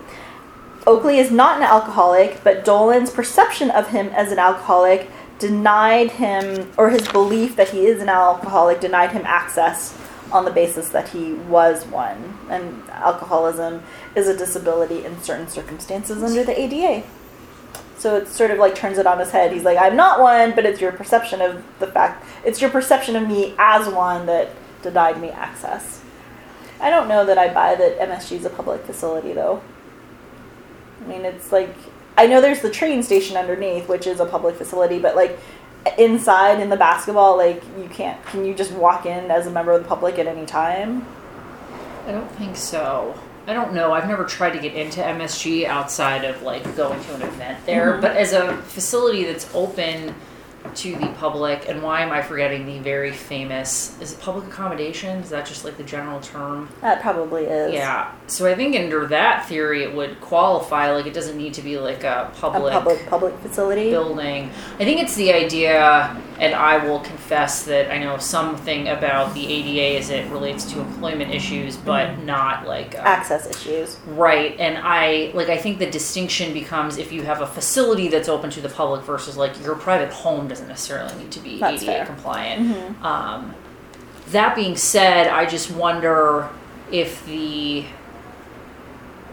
[0.86, 6.70] Oakley is not an alcoholic, but Dolan's perception of him as an alcoholic denied him,
[6.76, 9.98] or his belief that he is an alcoholic denied him access
[10.30, 12.38] on the basis that he was one.
[12.50, 13.82] And alcoholism
[14.14, 17.06] is a disability in certain circumstances under the ADA.
[17.98, 19.52] So it sort of like turns it on his head.
[19.52, 23.16] He's like, I'm not one, but it's your perception of the fact, it's your perception
[23.16, 24.50] of me as one that
[24.82, 26.02] denied me access.
[26.80, 29.62] I don't know that I buy that MSG is a public facility though.
[31.02, 31.74] I mean, it's like
[32.16, 35.38] I know there's the train station underneath, which is a public facility, but like
[35.98, 38.24] inside in the basketball, like you can't.
[38.26, 41.06] Can you just walk in as a member of the public at any time?
[42.06, 43.18] I don't think so.
[43.46, 43.92] I don't know.
[43.92, 47.94] I've never tried to get into MSG outside of like going to an event there.
[47.94, 48.00] Mhm.
[48.00, 50.14] But as a facility that's open
[50.74, 54.00] to the public, and why am I forgetting the very famous?
[54.00, 55.18] Is it public accommodation?
[55.20, 56.68] Is that just like the general term?
[56.80, 57.72] That probably is.
[57.74, 58.12] Yeah.
[58.26, 60.90] So I think under that theory, it would qualify.
[60.90, 63.90] Like it doesn't need to be like a A public, public public facility.
[63.90, 64.50] building.
[64.80, 69.46] I think it's the idea, and I will confess that I know something about the
[69.46, 72.26] ADA as it relates to employment issues, but Mm-hmm.
[72.26, 72.94] not like.
[72.96, 73.98] Uh, Access issues.
[74.06, 78.28] Right, and I like I think the distinction becomes if you have a facility that's
[78.28, 81.82] open to the public versus like your private home doesn't necessarily need to be That's
[81.82, 82.06] ADA fair.
[82.06, 82.62] compliant.
[82.62, 83.04] Mhm.
[83.04, 83.54] Um,
[84.28, 86.48] that being said, I just wonder
[86.92, 87.84] if the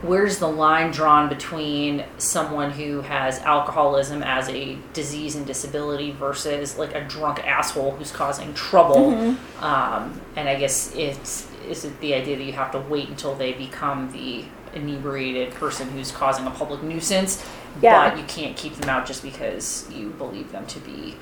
[0.02, 6.76] where's the line drawn between someone who has alcoholism as a disease and disability versus
[6.76, 9.36] like a drunk asshole who's causing trouble Mhm.
[9.62, 13.36] um, and i guess it's is it the idea that you have to wait until
[13.36, 14.44] they become the
[14.74, 17.46] inebriated person who's causing a public nuisance
[17.82, 18.10] Yeah.
[18.10, 21.16] but you can't keep them out just because you believe them to be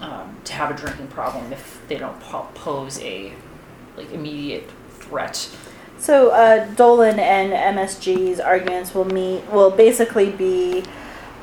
[0.00, 3.32] um, to have a drinking problem if they don't po- pose a
[3.96, 5.48] like immediate threat
[5.98, 10.84] So uh, Dolan and MSG's arguments will meet will basically be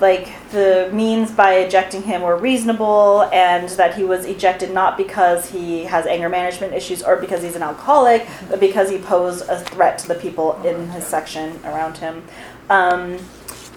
[0.01, 5.51] like the means by ejecting him were reasonable and that he was ejected not because
[5.51, 9.59] he has anger management issues or because he's an alcoholic but because he posed a
[9.59, 12.23] threat to the people in his section around him
[12.69, 13.17] um,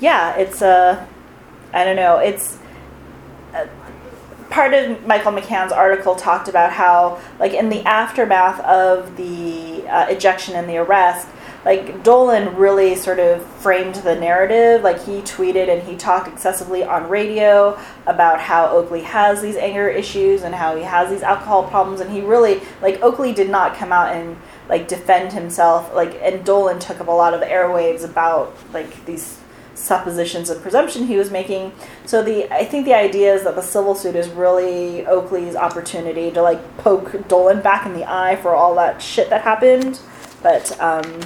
[0.01, 1.09] yeah it's a
[1.73, 2.59] i don't know it's
[3.55, 3.67] uh,
[4.51, 10.07] part of michael mccann's article talked about how like in the aftermath of the uh,
[10.09, 11.29] ejection and the arrest
[11.65, 14.83] like Dolan really sort of framed the narrative.
[14.83, 19.89] Like he tweeted and he talked excessively on radio about how Oakley has these anger
[19.89, 22.01] issues and how he has these alcohol problems.
[22.01, 24.37] And he really like Oakley did not come out and
[24.69, 25.93] like defend himself.
[25.93, 29.39] Like and Dolan took up a lot of airwaves about like these
[29.79, 31.73] suppositions of presumption he was making.
[32.05, 36.31] So the I think the idea is that the civil suit is really Oakley's opportunity
[36.33, 40.01] to like poke Dolan back in the eye for all that shit that happened.
[40.43, 41.21] But um,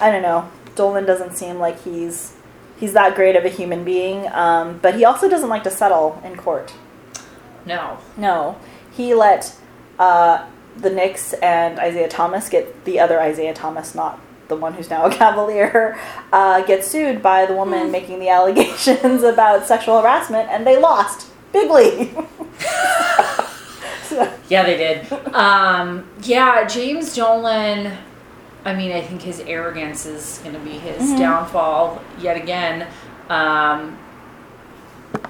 [0.00, 0.50] I don't know.
[0.74, 2.34] Dolan doesn't seem like he's
[2.78, 6.20] he's that great of a human being, um, but he also doesn't like to settle
[6.24, 6.72] in court.
[7.66, 7.98] No.
[8.16, 8.58] No,
[8.92, 9.54] he let
[9.98, 10.46] uh,
[10.76, 15.04] the Knicks and Isiah Thomas get the other Isaiah Thomas, not the one who's now
[15.06, 15.98] a Cavalier,
[16.32, 21.28] uh, get sued by the woman making the allegations about sexual harassment, and they lost
[21.52, 22.14] bigly.
[24.48, 25.12] Yeah, they did.
[25.34, 27.96] Um, yeah, James Dolan.
[28.64, 31.18] I mean, I think his arrogance is going to be his Mm-hmm.
[31.18, 32.86] downfall yet again.
[33.28, 33.98] Um,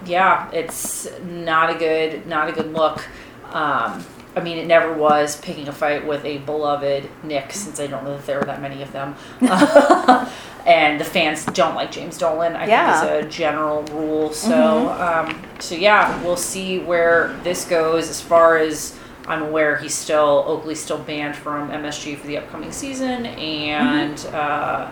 [0.06, 3.04] yeah, it's not a good, not a good look.
[3.52, 4.04] Um,
[4.39, 8.05] I mean, it never was picking a fight with a beloved Knick, since I don't
[8.05, 9.16] know that there are that many of them.
[10.66, 12.55] and the fans don't like James Dolan.
[12.55, 13.01] I Yeah.
[13.01, 14.32] think is a general rule.
[14.32, 18.09] So, um, so yeah, we'll see where this goes.
[18.09, 22.70] As far as I'm aware, he's still Oakley's still banned from MSG for the upcoming
[22.70, 24.89] season, and uh,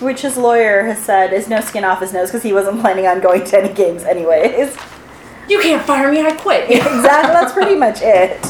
[0.00, 3.06] Which his lawyer has said is no skin off his nose because he wasn't planning
[3.06, 4.76] on going to any games anyways.
[5.48, 6.20] You can't fire me.
[6.20, 6.64] I quit.
[6.70, 8.44] exactly, that's pretty much it.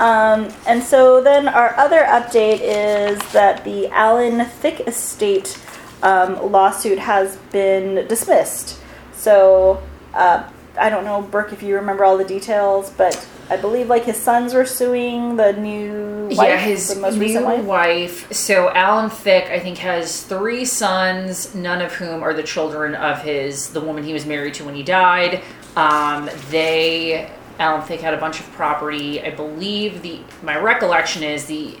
[0.00, 5.58] Um, and so then our other update is that the Alan Thicke Estate
[6.02, 8.80] um, lawsuit has been dismissed.
[9.12, 9.82] So
[10.12, 14.04] uh, I don't know, Burke, if you remember all the details, but I believe like
[14.04, 17.64] his sons were suing the new wife, yeah, his the most new recent wife.
[17.64, 18.32] wife.
[18.32, 23.22] So Alan Thicke, I think, has three sons, none of whom are the children of
[23.22, 25.42] his the woman he was married to when he died.
[25.76, 29.20] Um, they Alan Thicke had a bunch of property.
[29.22, 31.78] I believe the my recollection is the,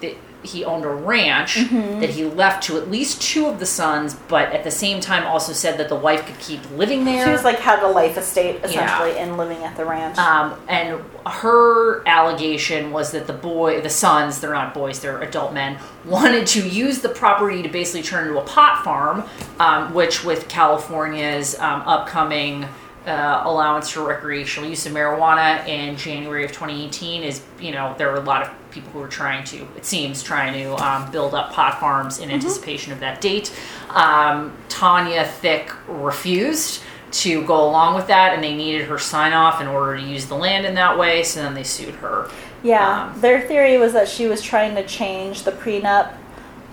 [0.00, 2.00] the he owned a ranch Mm-hmm.
[2.00, 5.24] that he left to at least two of the sons, but at the same time
[5.24, 7.24] also said that the wife could keep living there.
[7.26, 10.18] She was like had a life estate essentially and living at the ranch.
[10.18, 15.52] Um, and her allegation was that the boy, the sons, they're not boys, they're adult
[15.52, 19.24] men, wanted to use the property to basically turn into a pot farm,
[19.58, 22.66] um, which with California's um, upcoming
[23.06, 28.10] uh, allowance for recreational use of marijuana in January of 2018 is, you know, there
[28.10, 31.34] are a lot of people who are trying to, it seems, trying to um, build
[31.34, 33.52] up pot farms in anticipation of that date.
[33.90, 36.82] Um, Tanya Thicke refused
[37.12, 40.26] to go along with that, and they needed her sign off in order to use
[40.26, 41.22] the land in that way.
[41.22, 42.28] So then they sued her.
[42.62, 46.14] Yeah, Um, their theory was that she was trying to change the prenup,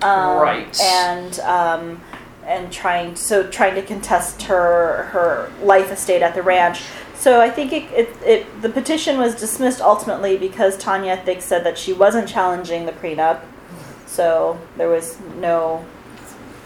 [0.02, 0.80] um, Right.
[0.82, 2.00] And um,
[2.46, 6.82] and trying so trying to contest her her life estate at the ranch.
[7.14, 11.64] So I think it, it, it the petition was dismissed ultimately because Tanya Thicke said
[11.64, 13.42] that she wasn't challenging the prenup.
[14.06, 15.84] So there was no,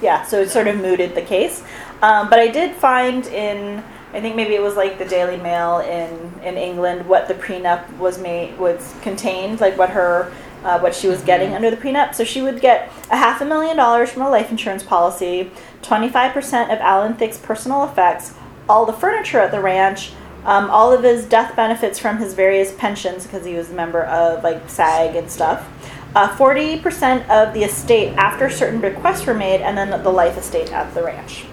[0.02, 0.24] yeah.
[0.24, 1.62] So it sort of mooted the case.
[2.02, 5.78] Um, but I did find in I think maybe it was like the Daily Mail
[5.80, 10.32] in in England what the prenup was made was contained, like what her
[10.64, 12.14] uh, what she was getting under the prenup.
[12.14, 15.50] So she would get a half a million dollars from a life insurance policy,
[15.82, 18.34] twenty five percent of Alan Thicke's personal effects,
[18.68, 20.12] all the furniture at the ranch.
[20.44, 24.04] Um, all of his death benefits from his various pensions because he was a member
[24.04, 25.68] of like SAG and stuff.
[26.14, 30.38] Uh, Forty percent of the estate after certain requests were made, and then the life
[30.38, 31.44] estate at the ranch.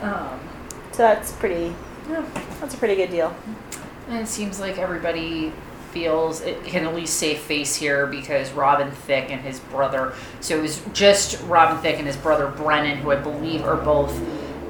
[0.00, 0.40] Um,
[0.90, 1.74] So that's pretty.
[2.10, 2.24] yeah.
[2.60, 3.34] That's a pretty good deal.
[4.08, 5.52] And it seems like everybody
[5.92, 10.14] feels it can at least save face here because Robin Thicke and his brother.
[10.40, 14.20] So it was just Robin Thicke and his brother Brennan, who I believe are both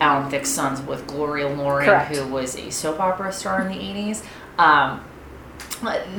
[0.00, 2.14] Alan Thicke's sons with Gloria Loring, Correct.
[2.14, 4.24] who was a soap opera star in the 80s.
[4.58, 5.04] Um,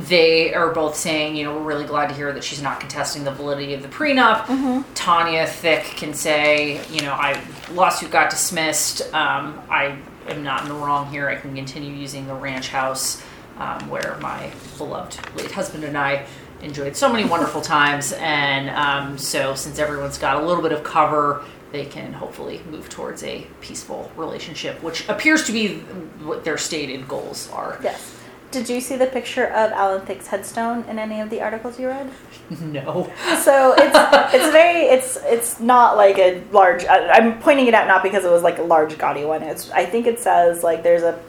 [0.07, 3.23] they are both saying, you know, we're really glad to hear that she's not contesting
[3.23, 4.83] the validity of the prenup.
[4.93, 7.41] Tanya Thicke can say, you know, I
[7.71, 9.01] lawsuit got dismissed.
[9.13, 11.29] Um, I am not in the wrong here.
[11.29, 13.23] I can continue using the ranch house
[13.57, 16.25] um, where my beloved late husband and I
[16.61, 18.13] enjoyed so many wonderful times.
[18.13, 21.43] And um, so, since everyone's got a little bit of cover
[21.73, 25.79] they can hopefully move towards a peaceful relationship, which appears to be
[26.23, 27.79] what their stated goals are.
[27.83, 28.15] Yes.
[28.51, 31.87] Did you see the picture of Alan Thicke's headstone in any of the articles you
[31.87, 32.09] read?
[32.61, 33.11] No.
[33.41, 36.85] So it's it's very it's it's not like a large.
[36.85, 39.41] I'm pointing it out not because it was like a large gaudy one.
[39.41, 41.19] It's I think it says like there's a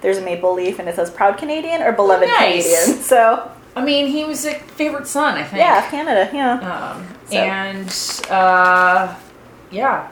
[0.00, 2.64] there's a maple leaf and it says proud Canadian or beloved Nice.
[2.66, 3.02] Canadian.
[3.04, 5.60] So I mean, he was a favorite son, I think.
[5.60, 6.28] yeah, Canada.
[6.34, 6.92] Yeah.
[6.92, 9.14] Um, So- And, uh,
[9.70, 10.08] yeah.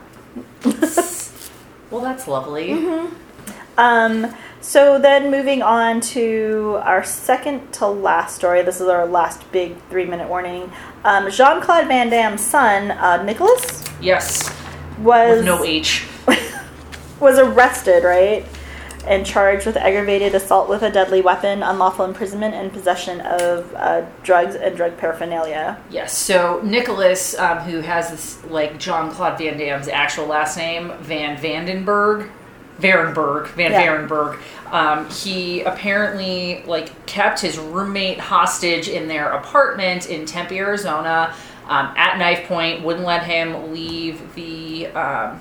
[1.90, 2.73] well, that's lovely.
[3.77, 8.62] Um, so then moving on to our second to last story.
[8.62, 10.70] This is our last big three minute warning.
[11.05, 14.48] Um, Jean Claude Van Damme's son, uh, Nicholas, Yes.
[15.01, 16.06] was With no H.
[17.20, 18.44] was arrested, right?
[19.06, 24.04] And charged with aggravated assault with a deadly weapon, unlawful imprisonment, and possession of uh,
[24.22, 25.78] drugs and drug paraphernalia.
[25.90, 26.16] Yes.
[26.16, 31.38] So Nicholas, um, who has this like Jean Claude Van Damme's actual last name, Van
[31.38, 32.28] Vandenberg,
[32.80, 33.86] Varenberg, Van Yeah.
[33.86, 34.38] Varenberg.
[34.70, 41.34] Um, he apparently like kept his roommate hostage in their apartment in Tempe, Arizona.
[41.66, 45.40] Um, at knife point, wouldn't let him leave the um,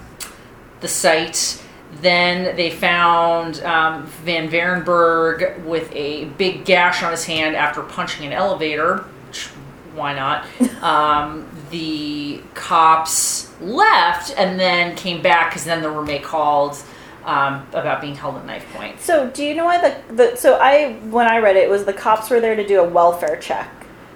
[0.79, 1.61] the site.
[2.01, 8.25] Then they found um, Van Varenberg with a big gash on his hand after punching
[8.25, 8.99] an elevator.
[9.27, 9.47] which,
[9.93, 10.45] Why not?
[10.77, 16.77] Um, the cops left and then came back because then the roommate called
[17.25, 19.01] um, about being held at knife point.
[19.01, 21.83] So, do you know why the, the so I when I read it, it was
[21.83, 23.69] the cops were there to do a welfare check.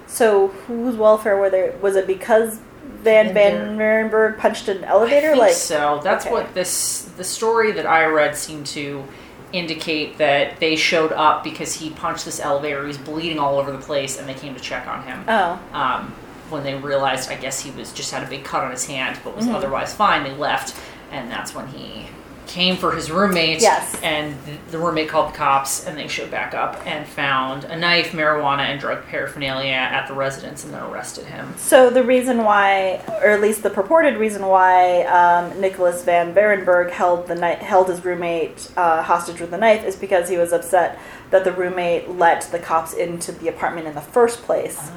[0.07, 1.77] So, whose welfare were there?
[1.81, 2.59] Was it because
[3.01, 5.27] Van Van Varenberg punched an elevator?
[5.27, 5.99] I think like, so.
[6.03, 6.33] That's okay.
[6.33, 9.03] what this the story that I read seemed to
[9.53, 12.87] indicate that they showed up because he punched this elevator.
[12.87, 15.23] He's bleeding all over the place, and they came to check on him.
[15.27, 16.15] oh, Um,
[16.49, 19.19] when they realized, I guess he was just had a big cut on his hand,
[19.23, 19.47] but Mm-hmm.
[19.49, 20.23] was otherwise fine.
[20.23, 20.75] They left,
[21.11, 22.07] and that's when he
[22.51, 23.61] came for his roommate.
[23.61, 23.97] Yes.
[24.03, 24.35] And
[24.71, 28.63] the roommate called the cops, and they showed back up and found a knife, marijuana,
[28.63, 31.53] and drug paraphernalia at the residence, and then arrested him.
[31.57, 36.91] So the reason why, or at least the purported reason why, um, Nicholas Van Varenberg
[36.91, 40.51] held the ni- held his roommate uh, hostage with a knife is because he was
[40.51, 40.99] upset
[41.29, 44.91] that the roommate let the cops into the apartment in the first place.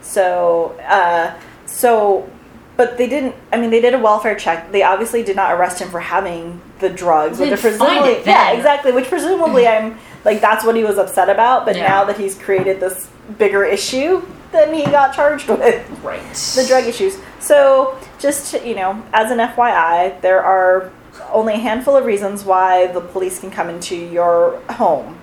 [0.00, 2.28] So, uh, so,
[2.76, 3.34] but they didn't.
[3.52, 4.72] I mean, they did a welfare check.
[4.72, 7.98] They obviously did not arrest him for having the drugs, They which didn't are find
[8.04, 8.92] presumably, yeah, exactly.
[8.92, 11.64] Which presumably, I'm like that's what he was upset about.
[11.66, 11.88] But Yeah.
[11.88, 14.22] now that he's created this bigger issue,
[14.52, 15.60] then he got charged with
[16.02, 16.22] Right.
[16.56, 17.18] the drug issues.
[17.40, 20.90] So, just to, you know, as an FYI, there are
[21.32, 25.18] only a handful of reasons why the police can come into your home.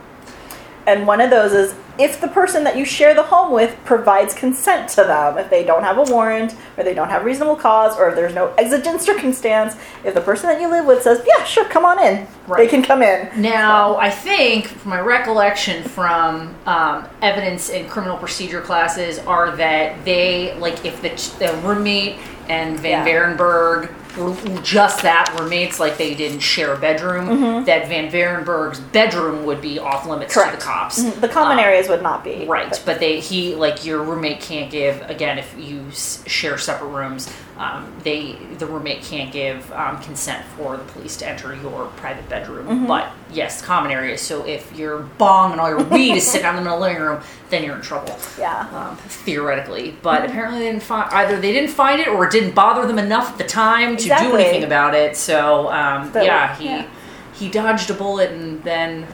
[0.91, 4.34] And one of those is if the person that you share the home with provides
[4.34, 7.97] consent to them, if they don't have a warrant, or they don't have reasonable cause,
[7.97, 11.43] or if there's no exigent circumstance, if the person that you live with says, yeah,
[11.43, 12.27] sure, come on in,
[12.57, 13.30] they can come in.
[13.41, 20.03] Now, I think from my recollection from um, evidence in criminal procedure classes are that
[20.03, 21.09] they, like, if the,
[21.39, 22.18] the roommate
[22.49, 23.35] and Van Yeah.
[23.38, 29.46] Varenberg were just that roommates, like they didn't share a bedroom, that Van Varenberg's bedroom
[29.46, 30.52] would be off limits to Mm-hmm.
[30.56, 31.00] The cops.
[31.04, 32.46] Mhm, The common Um, areas would not be.
[32.48, 36.58] Right, but- but they he like your roommate can't give again if you s- share
[36.58, 37.30] separate rooms.
[37.58, 42.28] Um, they the roommate can't give um, consent for the police to enter your private
[42.28, 42.66] bedroom.
[42.68, 42.86] Mm-hmm.
[42.88, 44.20] But yes, common areas.
[44.22, 47.20] So if your bong and all your weed is sitting out in the living room,
[47.52, 48.18] then you're in trouble.
[48.40, 48.66] Yeah.
[48.74, 52.56] Um, theoretically, but apparently they didn't find either they didn't find it or it didn't
[52.56, 55.15] bother them enough at the time to do anything about it.
[55.18, 56.88] So um, yeah, he yeah.
[57.34, 59.07] he dodged a bullet and then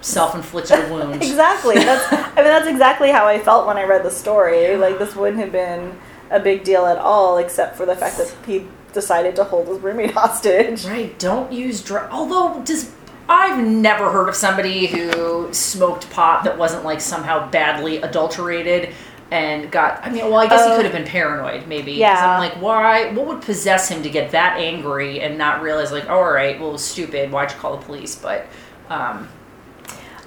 [0.00, 1.22] self-inflicted a wound.
[1.22, 1.76] Exactly.
[1.76, 4.76] That's I mean that's exactly how I felt when I read the story.
[4.76, 5.98] Like this wouldn't have been
[6.30, 9.78] a big deal at all, except for the fact that he decided to hold his
[9.78, 10.84] roommate hostage.
[10.84, 11.16] Right.
[11.18, 12.08] Don't use drugs.
[12.12, 12.92] Although, does
[13.28, 18.94] I've never heard of somebody who smoked pot that wasn't like somehow badly adulterated
[19.30, 20.00] and got.
[20.04, 20.76] I mean, well, I guess he Oh.
[20.76, 22.34] could have been paranoid, maybe Yeah.
[22.34, 23.10] I'm like, why?
[23.12, 26.58] What would possess him to get that angry and not realize, like, oh, all right,
[26.60, 27.32] well, it was stupid.
[27.32, 28.14] Why'd you call the police?
[28.14, 28.46] But,
[28.88, 29.28] um,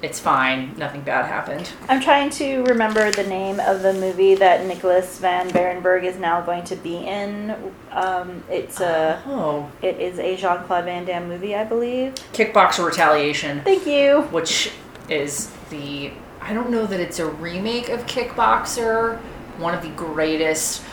[0.02, 0.74] it's fine.
[0.78, 1.70] Nothing bad happened.
[1.90, 6.40] I'm trying to remember the name of the movie that Nicholas Van Berenberg is now
[6.40, 7.54] going to be in.
[7.92, 12.16] Um, it's a oh, it is a Jean Claude Van Damme movie, I believe.
[12.32, 13.60] kickboxer retaliation.
[13.66, 14.22] Thank you.
[14.32, 14.72] which
[15.10, 19.18] is the I don't know that it's a remake of Kickboxer,
[19.58, 20.84] one of the greatest.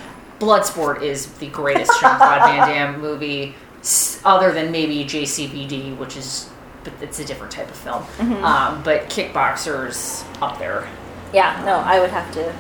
[0.41, 3.55] Bloodsport is the greatest Jean Claude Van Damme movie,
[4.25, 6.51] other than maybe JCVD, which is
[6.85, 8.45] but it's a different type of film.
[8.45, 10.87] Um, but Kickboxer's up there.
[11.33, 12.55] Yeah, no, I would have to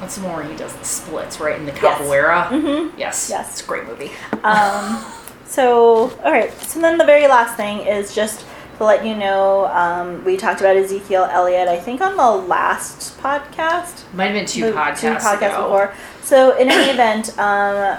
[0.00, 1.56] That's more, he does the splits, right?
[1.58, 1.98] In the Yes.
[2.00, 2.48] capoeira.
[2.48, 2.92] Mhm.
[2.96, 3.28] Yes.
[3.30, 3.50] Yes.
[3.52, 4.10] It's a great movie.
[4.42, 5.04] Um,
[5.46, 6.50] so, all right.
[6.62, 8.44] So then the very last thing is just
[8.82, 13.18] to let you know, um, we talked about Ezekiel Elliott, I think, on the last
[13.20, 14.12] podcast.
[14.12, 15.62] Might have been two the podcasts, two podcasts ago.
[15.62, 15.94] before.
[16.22, 17.98] So in any event, um,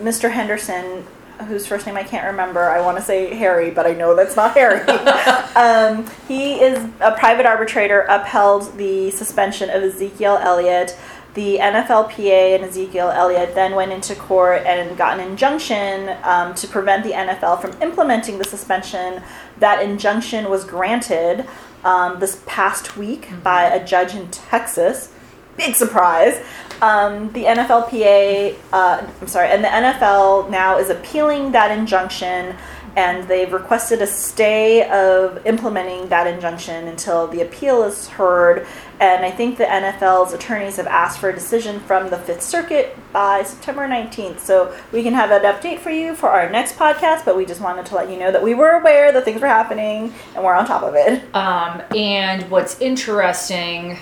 [0.00, 0.30] Mr.
[0.30, 1.06] Henderson,
[1.48, 4.36] whose first name I can't remember, I want to say Harry, but I know that's
[4.36, 4.80] not Harry.
[5.56, 10.96] um, he is a private arbitrator, upheld the suspension of Ezekiel Elliott.
[11.34, 16.68] The NFLPA and Ezekiel Elliott then went into court and got an injunction um, to
[16.68, 19.22] prevent the NFL from implementing the suspension.
[19.58, 21.46] That injunction was granted
[21.84, 25.10] um, this past week by a judge in Texas.
[25.56, 26.42] Big surprise.
[26.82, 32.56] Um, the NFLPA, uh, I'm sorry, and the NFL now is appealing that injunction,
[32.96, 38.66] and they've requested a stay of implementing that injunction until the appeal is heard.
[39.00, 42.96] And I think the NFL's attorneys have asked for a decision from the Fifth Circuit
[43.12, 44.40] by September 19th.
[44.40, 47.60] So we can have an update for you for our next podcast, but we just
[47.60, 50.54] wanted to let you know that we were aware that things were happening and we're
[50.54, 51.22] on top of it.
[51.34, 53.98] Um, and what's interesting,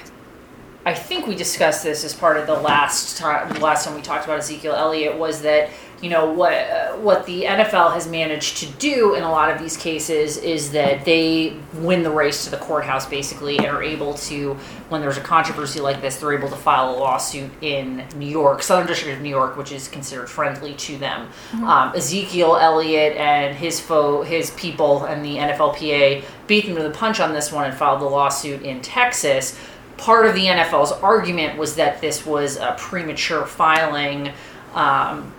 [0.85, 3.55] I think we discussed this as part of the last time.
[3.61, 5.71] Last time we talked about Ezekiel Elliott was that
[6.01, 9.59] you know what uh, what the NFL has managed to do in a lot of
[9.59, 14.15] these cases is that they win the race to the courthouse basically and are able
[14.15, 14.55] to
[14.89, 18.63] when there's a controversy like this they're able to file a lawsuit in New York
[18.63, 21.29] Southern District of New York which is considered friendly to them.
[21.65, 26.91] Um, Ezekiel Elliott and his fo- his people and the NFLPA beat them to the
[26.91, 29.59] punch on this one and filed the lawsuit in Texas.
[29.99, 34.33] Part of the NFL's argument was that this was a premature filing
[34.75, 35.33] um,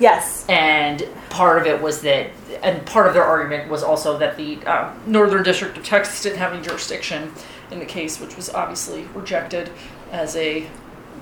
[0.00, 0.44] Yes.
[0.48, 2.30] and part of it was that
[2.62, 6.38] and part of their argument was also that the uh, northern district of texas didn't
[6.38, 7.32] have any jurisdiction
[7.70, 9.70] in the case which was obviously rejected
[10.12, 10.66] as a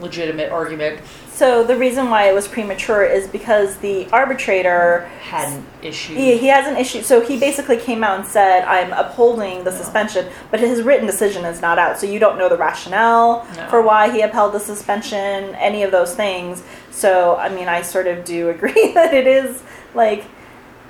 [0.00, 1.00] legitimate argument
[1.42, 6.46] So the reason why it was premature is because the arbitrator hadn't issued he, he
[6.46, 7.02] has an issue.
[7.02, 11.44] So he basically came out and said, "I'm upholding the suspension," but his written decision
[11.44, 11.98] is not out.
[11.98, 13.66] So you don't know the rationale No.
[13.70, 16.62] for why he upheld the suspension, any of those things.
[16.92, 19.64] So I mean, I sort of do agree that it is
[19.96, 20.24] like.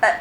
[0.02, 0.18] Uh,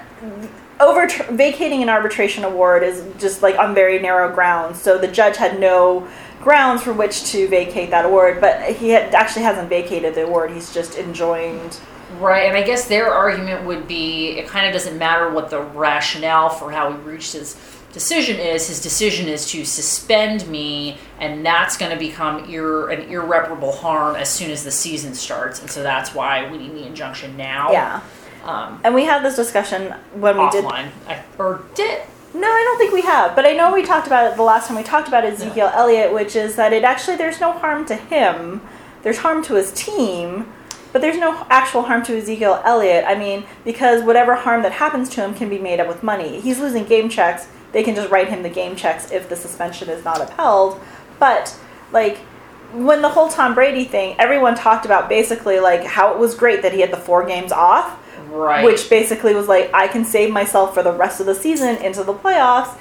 [0.80, 4.82] over vacating an arbitration award is just like on very narrow grounds.
[4.82, 6.08] So the judge had no
[6.42, 10.52] grounds for which to vacate that award, but he had, actually hasn't vacated the award.
[10.52, 11.80] He's just enjoined.
[12.20, 15.62] Right, and I guess their argument would be it kind of doesn't matter what the
[15.62, 17.56] rationale for how he reached his
[17.94, 18.68] decision is.
[18.68, 24.16] His decision is to suspend me, and that's going to become ir- an irreparable harm
[24.18, 27.72] as soon as the season starts, and so that's why we need the injunction now.
[27.72, 28.02] Yeah.
[28.44, 30.66] Um, And we had this discussion when we did.
[30.66, 32.02] offline, I, or did
[32.34, 33.36] No, I don't think we have.
[33.36, 36.14] But I know we talked about it the last time we talked about Ezekiel Elliott,
[36.14, 38.62] which is that it actually there's no harm to him.
[39.04, 40.52] There's harm to his team,
[40.94, 43.04] but there's no actual harm to Ezekiel Elliott.
[43.06, 46.40] I mean, because whatever harm that happens to him can be made up with money.
[46.40, 47.48] He's losing game checks.
[47.74, 50.80] They can just write him the game checks if the suspension is not upheld.
[51.20, 51.58] But
[51.92, 52.18] like
[52.74, 56.62] when the whole Tom Brady thing, everyone talked about basically like how it was great
[56.62, 57.98] that he had the four games off
[58.32, 61.78] right, which basically was like I can save myself for the rest of the season
[61.78, 62.78] into the playoffs.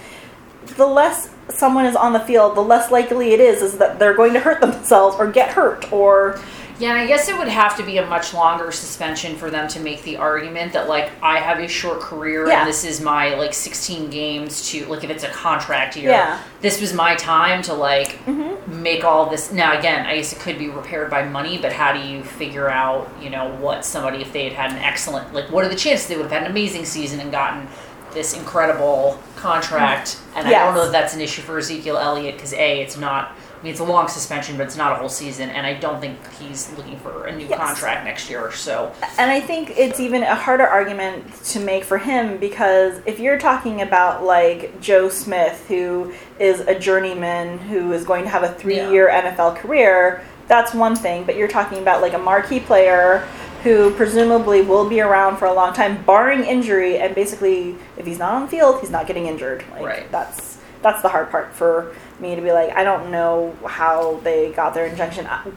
[0.77, 4.15] The less someone is on the field, the less likely it is is that they're
[4.15, 6.41] going to hurt themselves or get hurt or
[6.81, 9.69] Yeah, and I guess it would have to be a much longer suspension for them
[9.69, 12.61] to make the argument that like I have a short career Yeah.
[12.61, 16.11] and this is my like 16 games to like if it's a contract year.
[16.11, 16.37] Yeah.
[16.39, 16.63] Mm-hmm.
[16.63, 18.19] This was my time to like
[18.67, 19.53] make all this.
[19.53, 22.71] Now again, I guess it could be repaired by money, but how do you figure
[22.71, 25.77] out, you know, what somebody if they had had an excellent like what are the
[25.77, 27.69] chances they would have had an amazing season and gotten
[28.15, 30.19] this incredible contract?
[30.35, 33.37] And I don't know if that's an issue for Ezekiel Elliott because a it's not.
[33.61, 36.01] I mean, it's a long suspension, but it's not a whole season, and I don't
[36.01, 37.59] think he's looking for a new Yes.
[37.59, 38.47] contract next year.
[38.47, 43.01] or So, and I think it's even a harder argument to make for him because
[43.05, 48.31] if you're talking about like Joe Smith, who is a journeyman who is going to
[48.31, 51.25] have a three year NFL career, that's one thing.
[51.25, 53.29] But you're talking about like a marquee player
[53.63, 58.19] who presumably will be around for a long time, barring injury, and basically if he's
[58.19, 59.63] not on the field, he's not getting injured.
[59.73, 60.11] Like Right.
[60.11, 64.53] that's that's the hard part for me to be like, I don't know how they
[64.53, 65.27] got their injunction.
[65.27, 65.51] Uh,